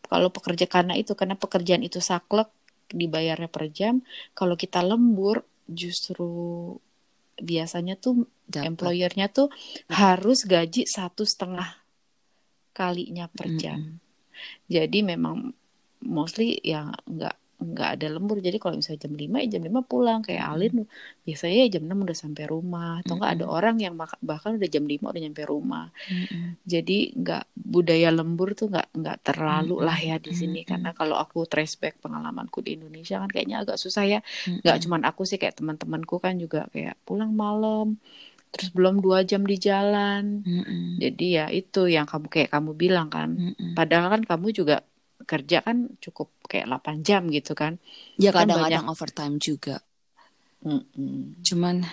kalau 0.08 0.32
pekerja 0.32 0.64
karena 0.64 0.96
itu 0.96 1.12
karena 1.12 1.36
pekerjaan 1.36 1.84
itu 1.84 2.00
saklek 2.00 2.48
dibayarnya 2.88 3.50
per 3.52 3.68
jam. 3.68 4.00
Kalau 4.32 4.56
kita 4.56 4.80
lembur 4.80 5.44
justru 5.68 6.28
biasanya 7.38 7.94
tuh 8.00 8.26
Dapat. 8.48 8.74
employernya 8.74 9.28
tuh 9.30 9.52
harus 9.92 10.42
gaji 10.48 10.88
satu 10.88 11.22
setengah 11.28 11.76
kalinya 12.72 13.28
per 13.28 13.52
jam. 13.58 13.78
Mm-mm. 13.78 14.00
Jadi 14.70 14.98
memang 15.02 15.52
mostly 16.06 16.56
ya 16.62 16.88
nggak 17.04 17.36
nggak 17.58 17.88
ada 17.98 18.06
lembur. 18.14 18.38
Jadi 18.38 18.56
kalau 18.62 18.74
misalnya 18.78 19.00
jam 19.06 19.14
5 19.18 19.36
ya 19.42 19.46
jam 19.58 19.62
5 19.66 19.80
pulang 19.82 20.20
kayak 20.26 20.44
Alin 20.46 20.72
biasanya 21.26 21.56
ya 21.62 21.66
jam 21.74 21.82
6 21.90 21.98
udah 22.06 22.16
sampai 22.24 22.44
rumah. 22.46 23.02
Atau 23.02 23.18
nggak 23.18 23.32
ada 23.38 23.44
orang 23.50 23.76
yang 23.84 23.94
bahkan 23.98 24.50
udah 24.58 24.68
jam 24.70 24.84
5 24.86 25.10
udah 25.12 25.22
nyampe 25.24 25.42
rumah. 25.46 25.90
Mm-mm. 26.10 26.56
Jadi 26.72 27.16
nggak 27.18 27.42
budaya 27.54 28.08
lembur 28.14 28.48
tuh 28.58 28.66
nggak 28.72 28.86
nggak 28.94 29.16
terlalu 29.26 29.74
Mm-mm. 29.78 29.86
lah 29.86 29.98
ya 29.98 30.16
di 30.22 30.32
sini 30.36 30.62
Mm-mm. 30.62 30.70
karena 30.70 30.90
kalau 30.94 31.16
aku 31.18 31.38
trace 31.50 31.76
back 31.82 31.94
pengalamanku 32.04 32.58
di 32.66 32.70
Indonesia 32.78 33.18
kan 33.22 33.28
kayaknya 33.32 33.56
agak 33.66 33.76
susah 33.82 34.04
ya. 34.06 34.18
Nggak 34.62 34.76
cuman 34.86 35.02
aku 35.08 35.22
sih 35.28 35.38
kayak 35.40 35.58
teman-temanku 35.58 36.14
kan 36.24 36.34
juga 36.42 36.68
kayak 36.72 36.94
pulang 37.06 37.32
malam 37.34 37.98
terus 38.52 38.68
belum 38.76 38.94
dua 39.04 39.18
jam 39.30 39.42
di 39.44 39.56
jalan. 39.60 40.24
Mm-mm. 40.46 40.98
Jadi 41.02 41.24
ya 41.36 41.44
itu 41.52 41.78
yang 41.88 42.06
kamu 42.08 42.26
kayak 42.34 42.50
kamu 42.54 42.70
bilang 42.82 43.08
kan. 43.12 43.28
Mm-mm. 43.36 43.76
Padahal 43.78 44.08
kan 44.14 44.22
kamu 44.24 44.46
juga 44.58 44.74
kerja 45.28 45.60
kan 45.60 45.92
cukup 46.00 46.32
kayak 46.48 46.72
8 46.72 47.04
jam 47.04 47.28
gitu 47.28 47.52
kan. 47.52 47.76
Ya 48.16 48.32
Kan 48.32 48.48
kadang-kadang 48.48 48.88
overtime 48.88 49.36
juga. 49.36 49.84
Mm-mm. 50.64 51.44
Cuman 51.44 51.84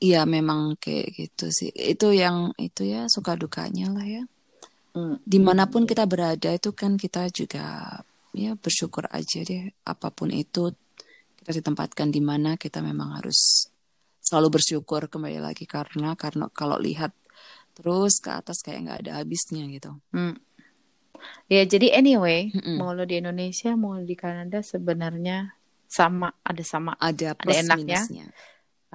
ya 0.00 0.24
memang 0.24 0.80
kayak 0.80 1.12
gitu 1.12 1.52
sih. 1.52 1.70
Itu 1.76 2.16
yang 2.16 2.56
itu 2.56 2.88
ya 2.88 3.06
suka 3.12 3.36
dukanya 3.36 3.92
lah 3.92 4.06
ya. 4.08 4.24
Mm. 4.96 5.20
Di 5.22 5.38
mana 5.38 5.68
pun 5.68 5.84
kita 5.84 6.08
berada 6.08 6.50
itu 6.54 6.72
kan 6.72 6.96
kita 6.96 7.28
juga 7.28 8.00
ya 8.32 8.56
bersyukur 8.56 9.06
aja 9.12 9.44
deh. 9.44 9.70
Apa 9.84 10.08
pun 10.10 10.32
itu 10.32 10.72
kita 11.38 11.60
ditempatkan 11.60 12.08
di 12.08 12.24
mana 12.24 12.56
kita 12.56 12.80
memang 12.80 13.20
harus 13.20 13.68
selalu 14.24 14.56
bersyukur 14.56 15.04
kembali 15.12 15.36
lagi 15.44 15.68
karena 15.68 16.16
karena 16.16 16.48
kalau 16.48 16.80
lihat 16.80 17.12
terus 17.76 18.22
ke 18.22 18.32
atas 18.32 18.64
kayak 18.64 18.88
nggak 18.88 18.98
ada 19.06 19.12
habisnya 19.20 19.68
gitu. 19.68 20.00
Mm. 20.16 20.40
Ya 21.46 21.62
jadi 21.64 21.94
anyway, 21.94 22.48
Mm-mm. 22.50 22.76
mau 22.78 22.90
lo 22.90 23.04
di 23.04 23.20
Indonesia 23.20 23.72
mau 23.74 23.96
di 23.96 24.14
Kanada 24.14 24.60
sebenarnya 24.60 25.52
sama 25.84 26.32
ada 26.42 26.64
sama 26.64 26.92
Ada 26.96 27.34
Ada 27.34 27.38
plus 27.38 27.58
enaknya. 27.60 28.00
minusnya. 28.02 28.26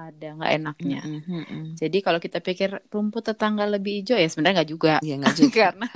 ada 0.00 0.32
nggak 0.32 0.52
enaknya. 0.56 1.00
Mm-mm. 1.04 1.76
Jadi 1.76 2.00
kalau 2.00 2.16
kita 2.16 2.40
pikir 2.40 2.72
rumput 2.88 3.20
tetangga 3.20 3.68
lebih 3.68 4.00
hijau 4.00 4.16
ya 4.16 4.32
sebenarnya 4.32 4.64
nggak 4.64 4.70
juga. 4.72 4.94
Iya 5.04 5.14
nggak 5.20 5.36
juga. 5.36 5.60
Karena 5.76 5.88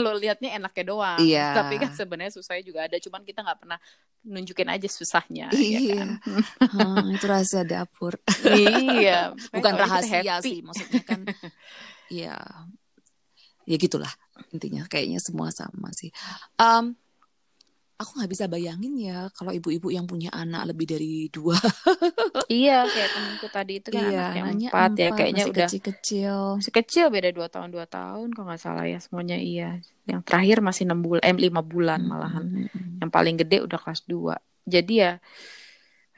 lo 0.00 0.10
liatnya 0.16 0.50
enaknya 0.56 0.84
doang. 0.88 1.20
Iya. 1.20 1.60
Tapi 1.60 1.76
kan 1.76 1.92
sebenarnya 1.92 2.32
susahnya 2.32 2.64
juga 2.64 2.88
ada. 2.88 2.96
Cuman 2.96 3.20
kita 3.20 3.44
nggak 3.44 3.60
pernah 3.60 3.76
nunjukin 4.24 4.64
aja 4.64 4.88
susahnya. 4.88 5.52
Iya. 5.52 5.76
Ya 5.76 5.92
kan? 5.92 6.10
Hah, 6.72 7.04
itu 7.14 7.26
rahasia 7.28 7.60
dapur. 7.68 8.16
iya. 8.48 9.36
bukan 9.52 9.72
rahasia 9.76 10.40
sih 10.40 10.64
maksudnya 10.64 11.02
kan 11.04 11.20
ya 12.08 12.40
ya 13.70 13.76
gitulah 13.78 14.10
intinya 14.50 14.82
kayaknya 14.90 15.22
semua 15.22 15.54
sama 15.54 15.94
sih 15.94 16.10
Em, 16.58 16.98
aku 18.00 18.10
nggak 18.18 18.30
bisa 18.32 18.44
bayangin 18.50 18.98
ya 18.98 19.30
kalau 19.30 19.54
ibu-ibu 19.54 19.94
yang 19.94 20.10
punya 20.10 20.34
anak 20.34 20.74
lebih 20.74 20.90
dari 20.90 21.30
dua 21.30 21.54
Iya, 22.50 22.82
kayak 22.82 23.10
temenku 23.14 23.46
tadi 23.46 23.78
itu 23.78 23.88
kan 23.94 24.10
iya 24.10 24.34
anaknya 24.34 24.42
anaknya 24.42 24.68
empat, 24.74 24.90
ya 24.98 25.08
kayaknya 25.14 25.44
masih 25.46 25.52
udah 25.54 25.68
kecil-kecil 25.70 26.36
masih 26.58 26.74
kecil 26.74 27.06
beda 27.14 27.30
dua 27.30 27.46
tahun 27.46 27.68
dua 27.70 27.86
tahun 27.86 28.34
kalau 28.34 28.46
nggak 28.50 28.58
salah 28.58 28.84
ya 28.90 28.98
semuanya 28.98 29.38
iya. 29.38 29.78
Yang 30.10 30.26
terakhir 30.26 30.58
masih 30.58 30.82
enam 30.90 31.00
bulan, 31.06 31.22
eh 31.22 31.30
lima 31.30 31.62
bulan 31.62 32.00
malahan. 32.02 32.44
Mm-mm. 32.66 32.98
Yang 32.98 33.10
paling 33.14 33.34
gede 33.38 33.62
udah 33.62 33.78
kelas 33.78 34.02
dua. 34.10 34.34
Jadi 34.66 34.94
ya, 34.98 35.22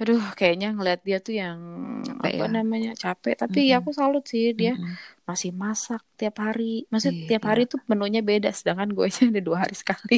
aduh 0.02 0.22
kayaknya 0.38 0.66
ngeliat 0.76 1.00
dia 1.08 1.16
tuh 1.26 1.34
yang 1.42 1.58
Capek 2.06 2.32
apa 2.32 2.44
ya? 2.44 2.46
namanya 2.56 2.88
capek. 3.02 3.34
Tapi 3.42 3.58
ya 3.70 3.74
Mm-mm. 3.74 3.80
aku 3.80 3.90
salut 3.98 4.22
sih 4.32 4.44
dia 4.60 4.70
Mm-mm. 4.70 4.94
masih 5.28 5.50
masak 5.62 6.00
tiap 6.18 6.34
hari. 6.44 6.62
Maksudnya 6.90 7.16
Iya. 7.18 7.26
tiap 7.30 7.42
hari 7.50 7.62
tuh 7.72 7.80
menunya 7.90 8.20
beda, 8.30 8.48
sedangkan 8.58 8.88
gue 8.96 9.04
aja 9.10 9.22
ada 9.30 9.40
dua 9.48 9.58
hari 9.62 9.74
sekali. 9.82 10.14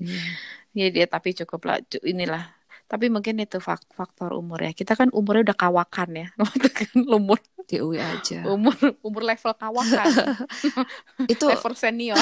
Iya. 0.00 0.36
ya 0.78 0.84
dia 0.94 1.04
tapi 1.14 1.28
cukup 1.40 1.60
lah 1.68 1.76
inilah. 2.12 2.55
Tapi 2.86 3.10
mungkin 3.10 3.42
itu 3.42 3.58
fak- 3.58 3.90
faktor 3.90 4.34
umur 4.38 4.62
ya. 4.62 4.72
Kita 4.72 4.94
kan 4.94 5.10
umurnya 5.10 5.52
udah 5.52 5.58
kawakan 5.58 6.10
ya. 6.14 6.28
Kan 6.76 7.02
umur 7.10 7.38
DUI 7.66 7.98
aja 7.98 8.46
umur 8.46 8.74
umur 9.02 9.22
level 9.26 9.52
kawakan 9.58 10.06
itu 11.32 11.44
level 11.50 11.74
senior 11.74 12.14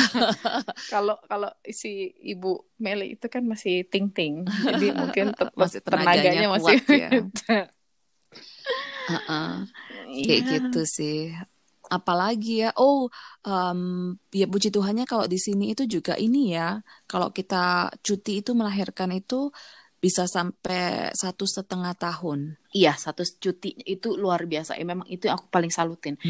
kalau 0.92 1.20
kalau 1.29 1.53
si 1.68 2.16
ibu 2.24 2.64
Meli 2.81 3.20
itu 3.20 3.29
kan 3.29 3.44
masih 3.44 3.85
ting 3.85 4.09
ting 4.09 4.48
jadi 4.48 4.96
mungkin 4.96 5.37
Masih 5.55 5.85
tenaganya 5.85 6.48
tenaganya 6.48 6.48
masih 6.48 6.77
kuat 6.81 6.96
ya. 6.96 7.09
uh-uh. 9.12 9.53
Iya. 10.09 10.24
kayak 10.24 10.42
gitu 10.48 10.81
sih 10.88 11.37
apalagi 11.92 12.64
ya 12.64 12.70
oh 12.81 13.12
em, 13.44 13.81
ya 14.33 14.48
puji 14.48 14.72
Tuhannya 14.72 15.05
kalau 15.05 15.29
di 15.29 15.37
sini 15.37 15.77
itu 15.77 15.85
juga 15.85 16.16
ini 16.16 16.57
ya 16.57 16.81
kalau 17.05 17.29
kita 17.29 17.92
cuti 18.00 18.40
itu 18.40 18.57
melahirkan 18.57 19.12
itu 19.12 19.53
bisa 20.05 20.29
sampai 20.29 21.09
satu 21.17 21.49
setengah 21.49 21.97
tahun. 21.97 22.61
Iya 22.77 22.93
satu 22.93 23.25
cuti 23.25 23.73
itu 23.88 24.21
luar 24.21 24.45
biasa. 24.45 24.77
Ya 24.77 24.85
memang 24.85 25.09
itu 25.09 25.33
yang 25.33 25.40
aku 25.40 25.49
paling 25.49 25.73
salutin. 25.73 26.21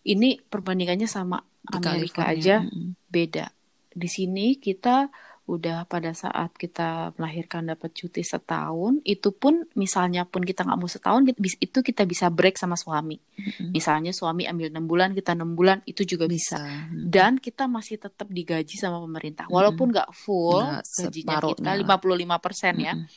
Ini 0.00 0.48
perbandingannya 0.48 1.04
sama 1.04 1.36
Amerika 1.68 2.24
aja 2.24 2.64
beda. 3.12 3.52
Di 3.92 4.08
sini 4.08 4.56
kita 4.56 5.12
udah 5.48 5.88
pada 5.88 6.12
saat 6.12 6.52
kita 6.52 7.16
melahirkan 7.16 7.72
dapat 7.72 7.96
cuti 7.96 8.20
setahun 8.20 9.00
itu 9.08 9.32
pun 9.32 9.64
misalnya 9.72 10.28
pun 10.28 10.44
kita 10.44 10.60
nggak 10.60 10.76
mau 10.76 10.84
setahun 10.84 11.24
itu 11.40 11.78
kita 11.80 12.04
bisa 12.04 12.28
break 12.28 12.60
sama 12.60 12.76
suami 12.76 13.16
Mm-mm. 13.40 13.72
misalnya 13.72 14.12
suami 14.12 14.44
ambil 14.44 14.68
enam 14.68 14.84
bulan 14.84 15.16
kita 15.16 15.32
enam 15.32 15.56
bulan 15.56 15.80
itu 15.88 16.04
juga 16.04 16.28
bisa 16.28 16.60
bisa 16.60 16.84
dan 17.08 17.40
kita 17.40 17.64
masih 17.64 17.96
tetap 17.96 18.28
digaji 18.28 18.76
sama 18.76 19.00
pemerintah 19.00 19.48
walaupun 19.48 19.88
nggak 19.88 20.12
full 20.12 20.60
Nggak 20.60 20.84
gajinya 20.84 21.36
kita 21.40 21.70
separuhnya. 21.72 21.96
55% 21.96 22.76
ya 22.76 22.94
Mm-mm. 22.94 23.08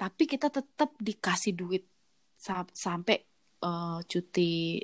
tapi 0.00 0.22
kita 0.24 0.48
tetap 0.48 0.90
dikasih 0.96 1.52
duit 1.52 1.84
sa- 2.32 2.64
sampai 2.72 3.20
eh, 3.60 3.98
cuti 4.08 4.80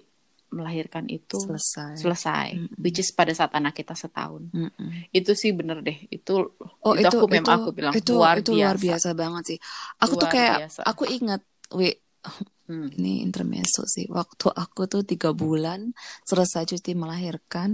melahirkan 0.56 1.06
itu 1.16 1.36
selesai 1.42 1.96
selesai 2.00 2.48
Mm-mm. 2.54 2.84
which 2.84 2.98
is 3.02 3.08
pada 3.18 3.32
saat 3.38 3.52
anak 3.58 3.72
kita 3.78 3.94
setahun 3.96 4.52
Mm-mm. 4.54 5.06
itu 5.16 5.32
sih 5.42 5.50
bener 5.58 5.78
deh 5.86 5.98
itu 6.14 6.32
Oh 6.86 6.94
itu, 7.02 7.16
aku 7.16 7.24
memang 7.36 7.54
aku 7.58 7.70
bilang 7.78 7.96
itu, 7.96 8.12
luar 8.12 8.36
itu 8.38 8.50
biasa 8.52 8.54
luar 8.60 8.76
biasa 8.84 9.08
banget 9.20 9.42
sih. 9.50 9.58
Aku 10.02 10.14
tuh 10.20 10.28
Luar 10.28 10.34
kayak 10.34 10.54
biasa. 10.54 10.82
aku 10.88 11.02
ingat, 11.16 11.40
wi 11.78 11.86
Hmm. 12.68 12.88
ini 12.96 13.08
intermezzo 13.26 13.82
sih. 13.94 14.04
Waktu 14.18 14.46
aku 14.62 14.80
tuh 14.92 15.02
tiga 15.10 15.30
bulan 15.42 15.80
selesai 16.30 16.62
cuti 16.70 16.90
melahirkan, 17.02 17.70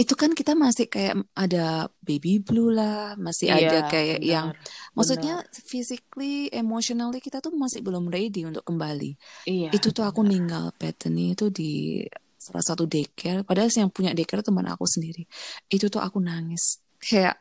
itu 0.00 0.14
kan 0.16 0.32
kita 0.32 0.56
masih 0.56 0.88
kayak 0.88 1.20
ada 1.36 1.92
baby 2.00 2.40
blue 2.40 2.72
lah, 2.72 3.20
masih 3.20 3.52
Iya, 3.52 3.68
ada 3.68 3.78
kayak 3.92 4.18
benar, 4.24 4.32
yang, 4.32 4.46
benar. 4.56 4.94
maksudnya 4.96 5.34
physically, 5.68 6.48
emotionally 6.48 7.20
kita 7.20 7.44
tuh 7.44 7.52
masih 7.52 7.84
belum 7.84 8.08
ready 8.08 8.48
untuk 8.48 8.64
kembali. 8.64 9.12
iya 9.44 9.68
itu 9.76 9.92
tuh 9.92 10.08
aku 10.08 10.24
ninggal 10.24 10.72
Bethany 10.80 11.36
itu 11.36 11.52
di 11.52 12.00
salah 12.40 12.64
satu 12.64 12.88
daycare. 12.88 13.44
Padahal 13.44 13.68
yang 13.68 13.92
punya 13.92 14.16
daycare 14.16 14.40
teman 14.40 14.64
aku 14.72 14.88
sendiri. 14.88 15.28
Itu 15.68 15.92
tuh 15.92 16.00
aku 16.00 16.16
nangis. 16.24 16.80
Kayak 16.96 17.36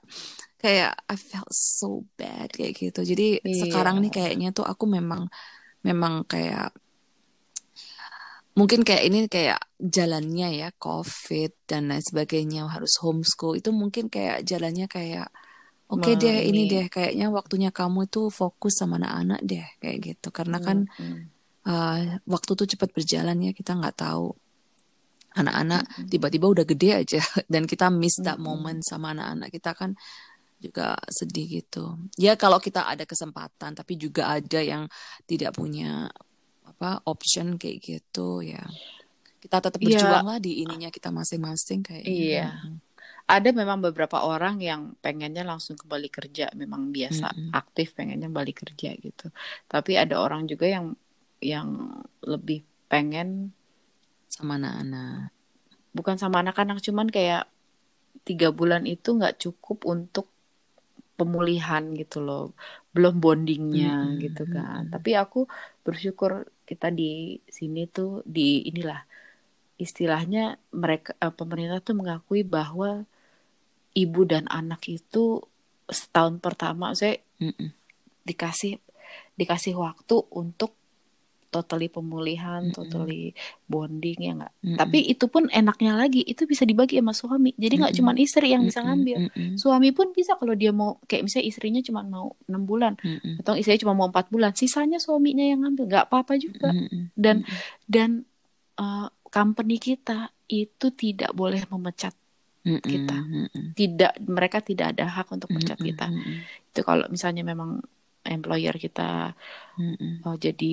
kayak 0.60 0.92
I 1.08 1.16
felt 1.16 1.48
so 1.56 2.04
bad 2.20 2.52
kayak 2.52 2.76
gitu. 2.76 3.00
Jadi 3.08 3.40
Iya. 3.40 3.56
sekarang 3.66 4.04
nih 4.04 4.12
kayaknya 4.12 4.52
tuh 4.52 4.68
aku 4.68 4.84
memang 4.84 5.32
memang 5.88 6.28
kayak 6.28 6.76
mungkin 8.58 8.82
kayak 8.88 9.04
ini 9.08 9.18
kayak 9.32 9.60
jalannya 9.80 10.48
ya 10.62 10.68
COVID 10.84 11.52
dan 11.70 11.82
lain 11.90 12.04
sebagainya 12.04 12.68
harus 12.74 12.94
homeschool 13.04 13.54
itu 13.60 13.70
mungkin 13.72 14.06
kayak 14.14 14.44
jalannya 14.50 14.86
kayak 14.92 15.28
oke 15.92 16.10
Ma- 16.10 16.22
deh 16.22 16.46
ini 16.50 16.62
deh 16.72 16.86
kayaknya 16.94 17.26
waktunya 17.38 17.70
kamu 17.74 18.00
tuh 18.14 18.26
fokus 18.34 18.74
sama 18.80 18.96
anak-anak 19.02 19.40
deh 19.50 19.66
kayak 19.82 19.98
gitu 20.08 20.28
karena 20.38 20.58
kan 20.66 20.78
Hmm. 20.98 21.30
uh, 21.68 22.20
waktu 22.34 22.52
tuh 22.60 22.68
cepat 22.74 22.90
berjalan 22.98 23.38
ya 23.46 23.52
kita 23.60 23.72
nggak 23.80 23.96
tahu 24.04 24.24
anak-anak 25.30 25.82
Mm-mm. 25.82 26.10
tiba-tiba 26.10 26.46
udah 26.50 26.66
gede 26.66 26.90
aja 27.06 27.22
dan 27.54 27.64
kita 27.70 27.88
miss 27.94 28.18
that 28.26 28.42
Mm-mm. 28.48 28.48
moment 28.48 28.82
sama 28.82 29.14
anak-anak 29.14 29.50
kita 29.54 29.72
kan 29.78 29.92
juga 30.60 31.00
sedih 31.08 31.64
gitu 31.64 31.96
ya 32.20 32.36
kalau 32.36 32.60
kita 32.60 32.84
ada 32.84 33.08
kesempatan 33.08 33.72
tapi 33.80 33.96
juga 33.96 34.28
ada 34.36 34.60
yang 34.60 34.84
tidak 35.24 35.56
punya 35.56 36.12
apa 36.80 37.04
option 37.12 37.60
kayak 37.62 37.78
gitu 37.84 38.40
ya 38.54 38.64
kita 39.44 39.58
tetap 39.66 39.80
Iya. 39.80 40.00
berjuang 40.00 40.24
lah 40.30 40.40
di 40.40 40.64
ininya 40.64 40.90
kita 40.92 41.10
masing-masing 41.12 41.80
kayaknya. 41.84 42.28
Iya. 42.28 42.40
Mm-mm. 42.40 42.76
Ada 43.34 43.50
memang 43.60 43.80
beberapa 43.86 44.18
orang 44.34 44.56
yang 44.70 44.82
pengennya 45.04 45.44
langsung 45.52 45.76
kembali 45.82 46.10
kerja, 46.18 46.44
memang 46.62 46.84
biasa 46.98 47.26
Mm-mm. 47.34 47.50
aktif 47.60 47.88
pengennya 47.98 48.30
balik 48.38 48.56
kerja 48.64 48.90
gitu. 49.06 49.24
Tapi 49.72 49.92
ada 50.04 50.16
orang 50.26 50.42
juga 50.52 50.66
yang 50.76 50.88
yang 51.52 51.70
lebih 52.32 52.60
pengen 52.92 53.30
sama 54.34 54.54
anak-anak. 54.58 55.30
bukan 55.98 56.16
sama 56.22 56.36
anak-anak 56.44 56.78
cuman 56.88 57.08
kayak 57.16 57.42
tiga 58.28 58.48
bulan 58.60 58.84
itu 58.94 59.10
nggak 59.18 59.36
cukup 59.44 59.78
untuk 59.94 60.26
pemulihan 61.20 61.84
gitu 62.00 62.18
loh 62.28 62.42
belum 62.96 63.16
bondingnya 63.24 63.90
Mm-mm, 63.92 64.20
gitu 64.24 64.42
kan 64.56 64.82
tapi 64.94 65.10
aku 65.22 65.38
bersyukur 65.86 66.32
kita 66.70 66.94
di 66.94 67.42
sini 67.50 67.90
tuh 67.90 68.22
di 68.30 68.70
inilah 68.70 69.02
istilahnya 69.82 70.62
mereka 70.70 71.18
eh, 71.18 71.34
pemerintah 71.34 71.82
tuh 71.82 71.98
mengakui 71.98 72.46
bahwa 72.46 73.10
ibu 73.98 74.22
dan 74.30 74.46
anak 74.54 74.86
itu 74.86 75.42
setahun 75.90 76.38
pertama 76.38 76.94
saya 76.94 77.18
Mm-mm. 77.42 77.74
dikasih 78.22 78.78
dikasih 79.34 79.74
waktu 79.74 80.22
untuk 80.30 80.78
totally 81.54 81.88
pemulihan, 81.96 82.62
Mm-mm. 82.62 82.76
totally 82.76 83.34
bonding 83.72 84.18
ya 84.28 84.32
nggak. 84.40 84.54
Mm-mm. 84.66 84.80
Tapi 84.80 84.98
itu 85.12 85.26
pun 85.34 85.44
enaknya 85.52 85.92
lagi 86.02 86.20
itu 86.32 86.44
bisa 86.52 86.64
dibagi 86.70 86.96
sama 87.02 87.14
suami. 87.22 87.50
Jadi 87.64 87.74
nggak 87.82 87.94
Mm-mm. 87.94 88.00
cuma 88.00 88.12
istri 88.16 88.48
yang 88.56 88.64
bisa 88.70 88.80
ngambil. 88.86 89.20
mm-mm, 89.20 89.50
Suami 89.62 89.90
pun 89.98 90.08
bisa 90.18 90.32
kalau 90.40 90.54
dia 90.62 90.72
mau 90.72 90.96
kayak 91.10 91.24
misalnya 91.28 91.48
istrinya 91.52 91.82
cuma 91.88 92.02
mau 92.08 92.28
enam 92.48 92.64
bulan 92.70 92.94
mm-mm, 93.04 93.40
atau 93.40 93.54
istrinya 93.60 93.82
cuma 93.88 93.94
mau 94.00 94.08
empat 94.12 94.28
bulan, 94.34 94.52
sisanya 94.62 94.98
suaminya 95.04 95.44
yang 95.52 95.60
ngambil 95.64 95.84
nggak 95.92 96.06
apa-apa 96.12 96.34
juga. 96.40 96.68
mm-mm, 96.68 97.12
Dan 97.16 97.36
mm-mm, 97.36 97.62
dan 97.94 98.10
uh, 98.82 99.08
company 99.36 99.76
kita 99.88 100.12
itu 100.52 100.86
tidak 101.02 101.32
boleh 101.40 101.62
memecat 101.74 102.14
kita. 102.90 103.14
mm-mm, 103.34 103.76
Tidak 103.78 104.12
mereka 104.38 104.60
tidak 104.70 104.86
ada 104.98 105.06
hak 105.16 105.28
untuk 105.36 105.50
memecat 105.56 105.80
mm-mm, 105.80 105.88
kita. 105.88 106.04
Itu 106.70 106.82
kalau 106.90 107.06
misalnya 107.14 107.44
memang 107.52 107.72
employer 108.28 108.76
kita 108.86 109.02
mm-mm. 109.78 110.26
uh, 110.26 110.36
jadi 110.46 110.66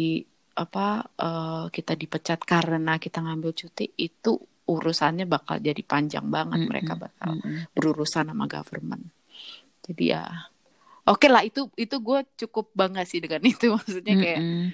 apa 0.57 1.05
uh, 1.21 1.65
kita 1.69 1.93
dipecat 1.93 2.41
karena 2.49 2.97
kita 2.97 3.21
ngambil 3.21 3.53
cuti 3.53 3.93
itu 4.01 4.41
urusannya 4.67 5.29
bakal 5.29 5.61
jadi 5.61 5.79
panjang 5.85 6.27
banget 6.27 6.65
Mm-mm, 6.65 6.71
mereka 6.73 6.97
bakal 6.99 7.39
mm-mm. 7.39 7.71
berurusan 7.77 8.33
sama 8.33 8.49
government 8.49 9.05
jadi 9.85 10.05
ya 10.17 10.25
oke 11.07 11.29
lah 11.29 11.45
itu 11.45 11.69
itu 11.77 11.97
gue 12.01 12.19
cukup 12.47 12.73
bangga 12.73 13.05
sih 13.05 13.21
dengan 13.21 13.45
itu 13.53 13.69
maksudnya 13.71 14.17
kayak 14.17 14.41
Mm-mm. 14.43 14.67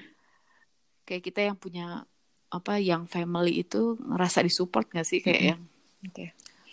kayak 1.05 1.23
kita 1.27 1.41
yang 1.51 1.59
punya 1.59 2.07
apa 2.53 2.79
yang 2.79 3.11
family 3.11 3.67
itu 3.67 3.99
ngerasa 4.01 4.47
disupport 4.47 4.87
gak 4.87 5.07
sih 5.09 5.19
kayak 5.19 5.41
Mm-mm. 5.43 5.51
yang 5.51 5.61
oke 6.09 6.27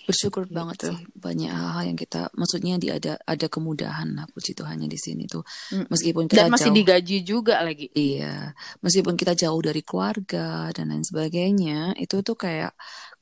Bersyukur 0.10 0.50
banget 0.50 0.76
Gitu. 0.82 0.88
sih 0.90 1.00
banyak 1.14 1.54
hal-hal 1.54 1.84
yang 1.94 1.98
kita 2.00 2.34
maksudnya 2.34 2.82
di 2.82 2.90
ada 2.90 3.22
ada 3.22 3.46
kemudahan 3.46 4.18
lah 4.18 4.26
puji 4.34 4.58
Tuhannya 4.58 4.90
di 4.90 4.98
sini 4.98 5.30
tuh. 5.30 5.46
Meskipun 5.70 6.26
kita 6.26 6.50
dan 6.50 6.52
masih 6.52 6.74
jauh 6.74 6.78
digaji 6.82 7.18
juga 7.22 7.62
lagi. 7.62 7.94
Iya 7.94 8.58
meskipun 8.82 9.14
kita 9.14 9.38
jauh 9.38 9.62
dari 9.62 9.86
keluarga 9.86 10.74
dan 10.74 10.90
lain 10.90 11.06
sebagainya 11.06 11.94
itu 12.02 12.26
tuh 12.26 12.34
kayak 12.34 12.74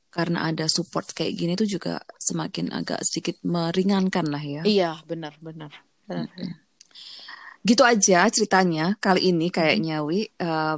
karena 0.08 0.48
ada 0.48 0.64
support 0.72 1.12
kayak 1.12 1.36
gini 1.36 1.52
tuh 1.54 1.68
juga 1.68 2.00
semakin 2.16 2.72
agak 2.72 3.04
sedikit 3.04 3.36
meringankan 3.44 4.26
lah 4.32 4.40
ya. 4.40 4.62
Iya 4.64 4.90
benar 5.04 5.36
benar. 5.44 5.70
Benar. 6.08 6.32
gitu 7.68 7.84
aja 7.84 8.24
ceritanya 8.32 8.96
kali 8.96 9.28
ini 9.28 9.52
kayaknya 9.52 10.00
Wi. 10.00 10.24
Eh, 10.24 10.76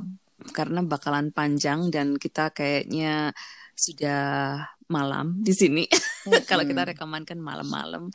karena 0.57 0.81
bakalan 0.83 1.31
panjang 1.31 1.93
dan 1.93 2.17
kita 2.17 2.51
kayaknya 2.51 3.37
sudah 3.81 4.61
malam 4.93 5.41
di 5.41 5.57
sini. 5.57 5.89
Kalau 6.51 6.69
kita 6.69 6.93
rekaman 6.93 7.25
kan 7.25 7.41
malam-malam 7.41 8.13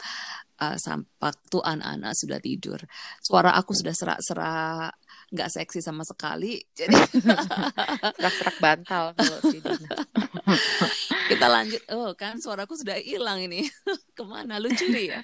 sampai 0.56 1.10
waktu 1.19 1.58
anak-anak 1.60 2.13
sudah 2.15 2.39
tidur. 2.39 2.80
Suara 3.19 3.58
aku 3.58 3.75
sudah 3.75 3.91
serak-serak 3.91 4.93
nggak 5.34 5.49
seksi 5.51 5.82
sama 5.82 6.06
sekali 6.06 6.62
jadi 6.78 6.93
serak-serak 8.15 8.58
bantal 8.62 9.12
kalau 9.17 9.38
kita 11.32 11.47
lanjut. 11.49 11.82
Oh 11.91 12.13
kan 12.13 12.38
suaraku 12.39 12.78
sudah 12.78 12.95
hilang 13.01 13.41
ini. 13.43 13.67
Ke 14.15 14.23
mana? 14.23 14.62
Lucu 14.62 14.88
nih 14.88 15.06
ya. 15.12 15.19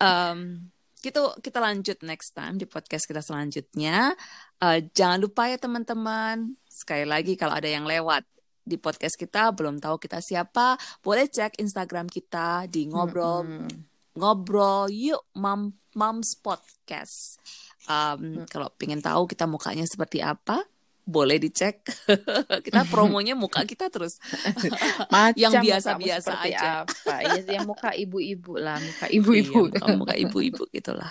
Em, 0.00 0.70
kita 1.00 1.36
kita 1.40 1.58
lanjut 1.58 1.98
next 2.06 2.32
time 2.32 2.56
di 2.56 2.64
podcast 2.64 3.04
kita 3.04 3.20
selanjutnya. 3.20 4.14
Eh, 4.60 4.78
jangan 4.94 5.18
lupa 5.20 5.48
ya 5.50 5.58
teman-teman. 5.60 6.56
Sekali 6.70 7.04
lagi 7.04 7.34
kalau 7.36 7.56
ada 7.56 7.68
yang 7.68 7.84
lewat 7.84 8.24
di 8.70 8.78
podcast 8.78 9.18
kita 9.18 9.50
belum 9.50 9.82
tahu 9.82 9.98
kita 9.98 10.22
siapa 10.22 10.78
boleh 11.02 11.26
cek 11.26 11.58
Instagram 11.58 12.06
kita 12.06 12.70
di 12.70 12.86
ngobrol 12.86 13.42
Mm-mm. 13.42 13.68
ngobrol 14.14 14.86
yuk 14.88 15.26
mam 15.34 15.74
moms 15.92 16.38
podcast 16.38 17.42
Um, 17.88 18.20
Hmm. 18.20 18.46
kalau 18.46 18.68
pengen 18.76 19.00
tahu 19.00 19.24
kita 19.24 19.48
mukanya 19.48 19.88
seperti 19.88 20.20
apa 20.20 20.60
boleh 21.04 21.36
dicek 21.36 21.82
kita 22.66 22.86
promonya 22.86 23.34
muka 23.34 23.64
kita 23.64 23.88
terus 23.88 24.20
Macam 25.12 25.34
Yang 25.34 25.52
biasa-biasa 25.64 26.32
aja. 26.38 26.84
apa? 26.84 27.14
Iya, 27.20 27.40
yang 27.58 27.66
muka 27.66 27.90
ibu-ibu 27.92 28.54
lah, 28.56 28.78
muka 28.78 29.06
Iya, 29.06 29.18
ibu-ibu. 29.18 29.60
muka, 29.68 29.84
muka 29.96 30.14
ibu-ibu 30.14 30.62
gitulah 30.70 31.10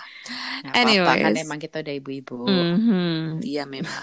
Nggak 0.60 0.72
apa-apa 0.72 1.12
kan 1.16 1.32
Anyways. 1.32 1.44
emang 1.44 1.58
kita 1.58 1.76
udah 1.80 1.94
ibu-ibu. 1.96 2.36
Mhm, 2.44 3.40
Iya 3.40 3.64
memang. 3.64 4.02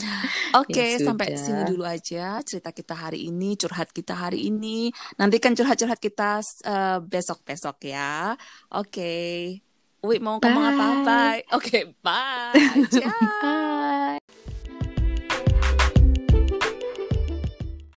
Oke, 0.60 0.96
Ya 0.96 1.04
sampai 1.04 1.36
sudah. 1.36 1.40
sini 1.40 1.62
dulu 1.68 1.84
aja 1.84 2.40
cerita 2.40 2.72
kita 2.72 2.96
hari 2.96 3.28
ini, 3.28 3.54
curhat 3.54 3.92
kita 3.92 4.16
hari 4.16 4.48
ini. 4.48 4.88
Nantikan 5.16 5.52
curhat-curhat 5.52 6.00
kita 6.00 6.40
eh, 6.64 6.98
besok-besok 6.98 7.76
ya. 7.84 8.32
Oke. 8.72 9.12
Wi 10.00 10.16
mau 10.16 10.38
ngomong 10.38 10.64
apa? 10.64 10.86
Bye. 10.96 11.04
Bye. 11.04 11.42
Oke, 11.52 11.78
bye. 12.00 12.56
Ciao. 12.88 13.12
Bye. 13.12 14.16